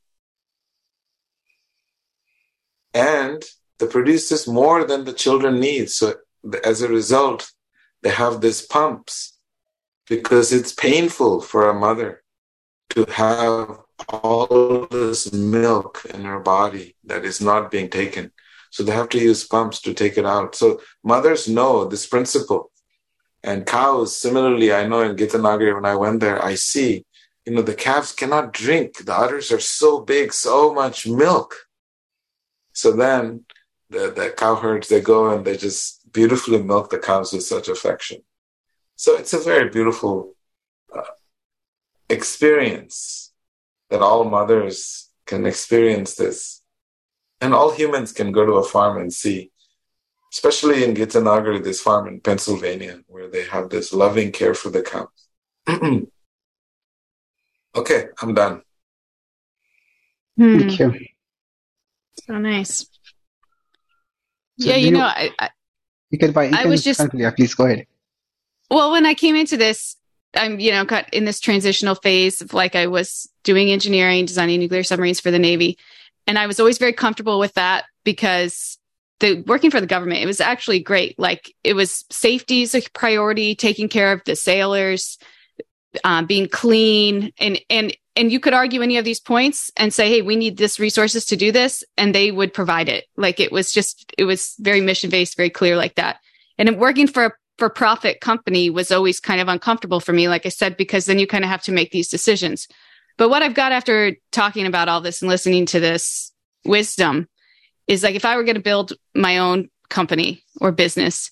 [2.95, 3.45] And
[3.79, 5.91] they produce this more than the children need.
[5.91, 6.15] So
[6.65, 7.53] as a result,
[8.03, 9.39] they have these pumps
[10.09, 12.23] because it's painful for a mother
[12.91, 18.33] to have all this milk in her body that is not being taken.
[18.71, 20.55] So they have to use pumps to take it out.
[20.55, 22.71] So mothers know this principle.
[23.43, 27.05] And cows, similarly, I know in Gitanagari, when I went there, I see,
[27.45, 29.05] you know, the calves cannot drink.
[29.05, 31.55] The udders are so big, so much milk.
[32.73, 33.45] So then
[33.89, 37.69] the, the cow herds, they go and they just beautifully milk the cows with such
[37.69, 38.23] affection.
[38.97, 40.35] So it's a very beautiful
[40.95, 41.03] uh,
[42.09, 43.26] experience
[43.91, 46.63] that all mothers can experience this.
[47.41, 49.51] And all humans can go to a farm and see,
[50.33, 54.83] especially in Gitanagari, this farm in Pennsylvania, where they have this loving care for the
[54.83, 55.09] cows.
[57.77, 58.63] okay, I'm done.
[60.39, 60.59] Hmm.
[60.59, 60.95] Thank you.
[62.27, 62.79] So nice.
[64.59, 65.51] So yeah, you do know, I, I,
[66.11, 67.87] You can, you I can was just- Yeah, please go ahead.
[68.71, 69.97] Well, when I came into this,
[70.37, 74.61] I'm, you know, got in this transitional phase of like I was doing engineering, designing
[74.61, 75.79] nuclear submarines for the Navy.
[76.27, 78.79] And I was always very comfortable with that because
[79.21, 81.19] the working for the government, it was actually great.
[81.19, 85.19] Like it was safety is a priority, taking care of the sailors,
[86.05, 90.09] um, being clean and, and, and you could argue any of these points and say,
[90.09, 91.85] Hey, we need this resources to do this.
[91.97, 93.05] And they would provide it.
[93.17, 96.21] Like it was just, it was very mission based, very clear like that.
[96.59, 100.47] And working for a for profit company was always kind of uncomfortable for me, like
[100.47, 102.69] I said, because then you kind of have to make these decisions.
[103.17, 106.33] But what I've got after talking about all this and listening to this
[106.65, 107.29] wisdom
[107.87, 111.31] is like if I were going to build my own company or business,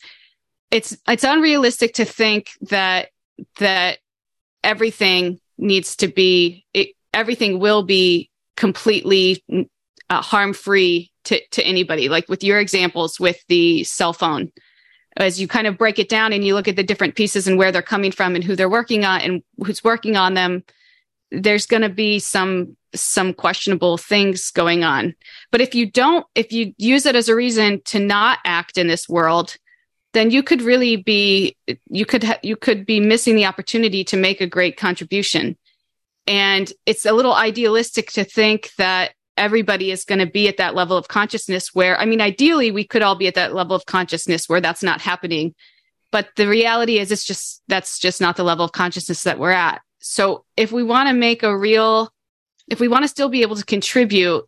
[0.70, 3.08] it's it's unrealistic to think that
[3.58, 3.98] that
[4.62, 9.44] everything needs to be it, everything will be completely
[10.08, 12.08] uh, harm free to to anybody.
[12.08, 14.52] Like with your examples with the cell phone
[15.16, 17.56] as you kind of break it down and you look at the different pieces and
[17.56, 20.62] where they're coming from and who they're working on and who's working on them
[21.30, 25.16] there's going to be some some questionable things going on.
[25.50, 28.86] But if you don't if you use it as a reason to not act in
[28.86, 29.56] this world
[30.12, 31.56] then you could really be
[31.88, 35.56] you could ha- you could be missing the opportunity to make a great contribution.
[36.26, 40.74] And it's a little idealistic to think that everybody is going to be at that
[40.74, 43.86] level of consciousness where, I mean, ideally, we could all be at that level of
[43.86, 45.54] consciousness where that's not happening.
[46.12, 49.50] But the reality is, it's just, that's just not the level of consciousness that we're
[49.50, 49.82] at.
[49.98, 52.12] So if we want to make a real,
[52.68, 54.44] if we want to still be able to contribute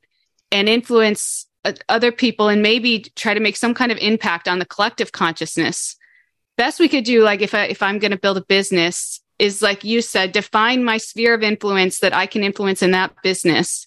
[0.52, 1.46] and influence
[1.88, 5.96] other people and maybe try to make some kind of impact on the collective consciousness,
[6.56, 9.60] best we could do, like if I, if I'm going to build a business is
[9.60, 13.86] like you said, define my sphere of influence that I can influence in that business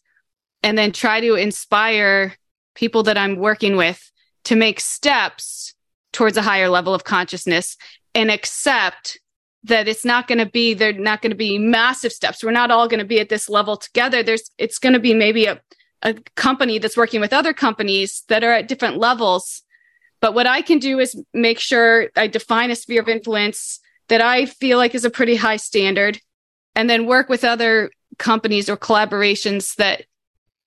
[0.64, 2.36] and then try to inspire
[2.76, 4.12] people that I'm working with
[4.46, 5.74] to make steps
[6.12, 7.78] towards a higher level of consciousness
[8.16, 9.20] and accept
[9.64, 12.44] that it's not going to be they're not going to be massive steps.
[12.44, 14.24] We're not all going to be at this level together.
[14.24, 15.60] There's it's going to be maybe a,
[16.02, 19.62] a company that's working with other companies that are at different levels.
[20.22, 23.80] But what i can do is make sure i define a sphere of influence
[24.10, 26.20] that i feel like is a pretty high standard
[26.76, 30.04] and then work with other companies or collaborations that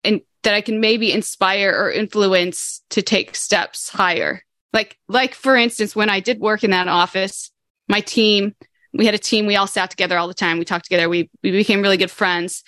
[0.05, 4.43] and that I can maybe inspire or influence to take steps higher.
[4.73, 7.51] Like like for instance, when I did work in that office,
[7.89, 8.55] my team,
[8.93, 10.59] we had a team, we all sat together all the time.
[10.59, 12.63] We talked together, we we became really good friends.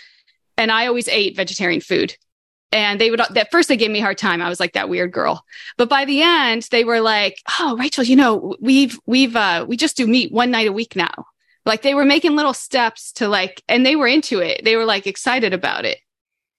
[0.57, 2.17] And I always ate vegetarian food.
[2.71, 4.43] And they would at first they gave me a hard time.
[4.43, 5.45] I was like that weird girl.
[5.77, 9.77] But by the end, they were like, "Oh, Rachel, you know, we've we've uh we
[9.77, 11.27] just do meat one night a week now."
[11.67, 14.65] Like they were making little steps to like and they were into it.
[14.65, 15.99] They were like excited about it.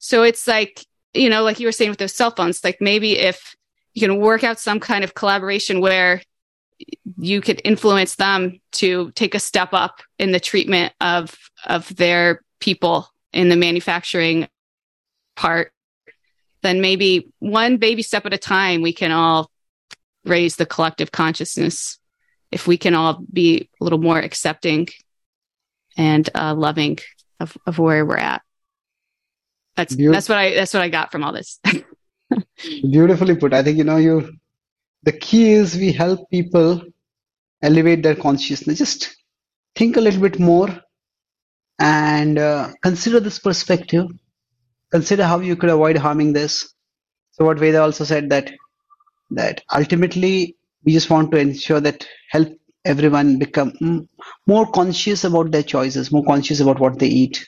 [0.06, 0.86] So it's like,
[1.16, 3.56] you know, like you were saying with those cell phones, like maybe if
[3.96, 6.22] you can work out some kind of collaboration where
[7.18, 11.36] you could influence them to take a step up in the treatment of
[11.66, 14.48] of their people in the manufacturing
[15.36, 15.72] part
[16.62, 19.50] then maybe one baby step at a time we can all
[20.26, 21.98] raise the collective consciousness
[22.52, 24.88] if we can all be a little more accepting
[25.98, 27.00] and uh, loving
[27.40, 28.42] of, of where we're at
[29.76, 31.60] that's that's what I that's what I got from all this.
[32.82, 33.54] Beautifully put.
[33.54, 34.34] I think you know you.
[35.04, 36.82] The key is we help people
[37.62, 38.80] elevate their consciousness.
[38.80, 39.16] Just
[39.76, 40.70] think a little bit more
[41.80, 44.08] and uh, consider this perspective.
[44.92, 46.74] Consider how you could avoid harming this.
[47.32, 48.52] So what Veda also said that
[49.32, 50.56] that ultimately
[50.86, 52.48] we just want to ensure that help
[52.86, 54.08] everyone become
[54.48, 57.46] more conscious about their choices, more conscious about what they eat,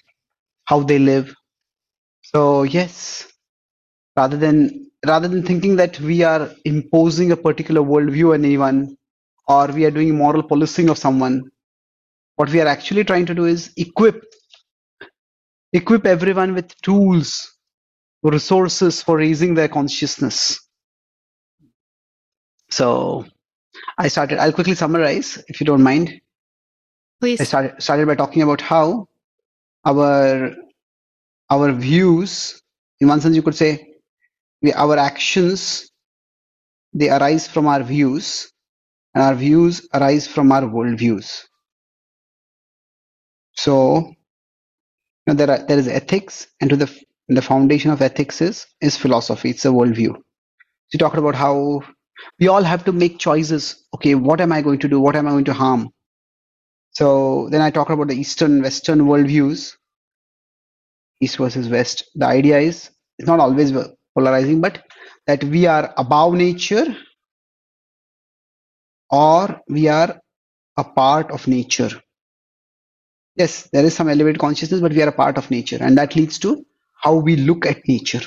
[0.65, 1.33] how they live,
[2.33, 3.25] so yes,
[4.17, 8.97] rather than rather than thinking that we are imposing a particular worldview on anyone
[9.47, 11.43] or we are doing moral policing of someone,
[12.35, 14.21] what we are actually trying to do is equip
[15.71, 17.55] equip everyone with tools,
[18.23, 20.59] resources for raising their consciousness.
[22.69, 23.25] So
[23.97, 24.39] I started.
[24.39, 26.19] I'll quickly summarize, if you don't mind.
[27.21, 27.39] Please.
[27.39, 29.07] I started started by talking about how
[29.85, 30.53] our
[31.49, 32.61] our views,
[32.99, 33.95] in one sense, you could say,
[34.61, 35.91] we, our actions,
[36.93, 38.51] they arise from our views,
[39.15, 41.43] and our views arise from our worldviews.
[43.53, 44.15] So, you
[45.27, 46.93] know, there are, there is ethics, and to the
[47.29, 49.49] the foundation of ethics is is philosophy.
[49.51, 50.15] It's a worldview.
[50.15, 51.81] So you talked about how
[52.39, 53.85] we all have to make choices.
[53.95, 54.99] Okay, what am I going to do?
[54.99, 55.89] What am I going to harm?
[56.91, 59.76] So then I talked about the Eastern Western worldviews
[61.19, 62.09] east versus west.
[62.15, 63.71] The idea is it's not always
[64.15, 64.83] polarizing but
[65.25, 66.95] that we are above nature
[69.09, 70.19] or we are
[70.77, 71.89] a part of nature.
[73.35, 76.15] Yes there is some elevated consciousness but we are a part of nature and that
[76.15, 76.65] leads to
[77.01, 78.21] how we look at nature.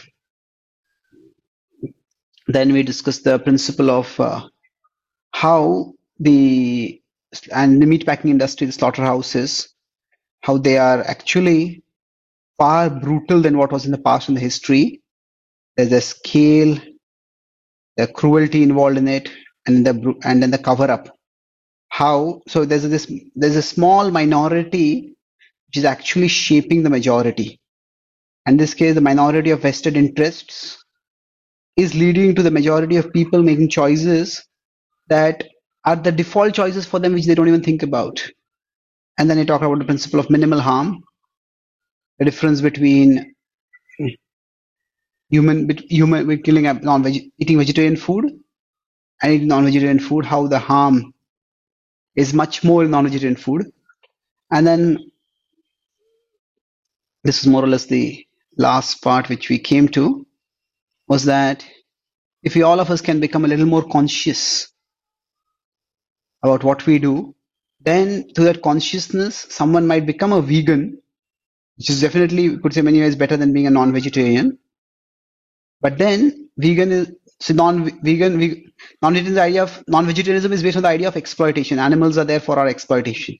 [2.47, 4.49] Then we discuss the principle of uh,
[5.33, 7.01] how the
[7.53, 9.69] and the meatpacking industry the slaughterhouses
[10.43, 11.83] how they are actually
[12.61, 15.03] far brutal than what was in the past in the history.
[15.77, 16.79] There's a scale,
[17.97, 19.31] the cruelty involved in it,
[19.67, 21.09] and the and then the cover up.
[21.91, 22.65] How so?
[22.67, 25.15] There's this there's a small minority
[25.69, 27.61] which is actually shaping the majority.
[28.47, 30.85] In this case, the minority of vested interests
[31.77, 34.45] is leading to the majority of people making choices
[35.09, 35.45] that
[35.85, 38.27] are the default choices for them, which they don't even think about.
[39.19, 41.03] And then I talk about the principle of minimal harm,
[42.21, 43.35] the difference between
[45.31, 47.07] human human killing non
[47.39, 48.27] eating vegetarian food
[49.23, 51.13] and eating non-vegetarian food how the harm
[52.15, 53.73] is much more in non-vegetarian food.
[54.51, 54.99] And then
[57.25, 58.27] this is more or less the
[58.59, 60.27] last part which we came to
[61.09, 61.65] was that
[62.43, 64.69] if we all of us can become a little more conscious
[66.43, 67.35] about what we do
[67.81, 71.01] then through that consciousness someone might become a vegan
[71.81, 74.59] which is definitely we could say many ways better than being a non-vegetarian.
[75.81, 77.11] But then vegan is
[77.41, 78.67] so non-vegan
[79.01, 81.79] non-vegetarian idea of non-vegetarianism is based on the idea of exploitation.
[81.79, 83.39] Animals are there for our exploitation.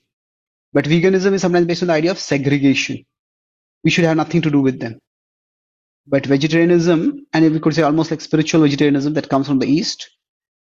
[0.73, 3.05] But veganism is sometimes based on the idea of segregation.
[3.83, 4.99] We should have nothing to do with them.
[6.07, 10.09] But vegetarianism, and we could say almost like spiritual vegetarianism that comes from the East,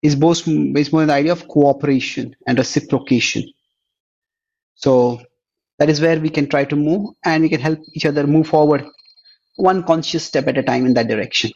[0.04, 3.44] is based, based more on the idea of cooperation and reciprocation.
[4.76, 5.20] So
[5.80, 8.48] that is where we can try to move and we can help each other move
[8.48, 8.86] forward
[9.58, 11.52] one conscious step at a time in that direction.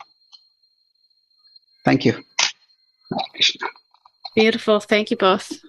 [1.85, 2.23] Thank you.
[4.35, 4.79] Beautiful.
[4.79, 5.59] Thank you both.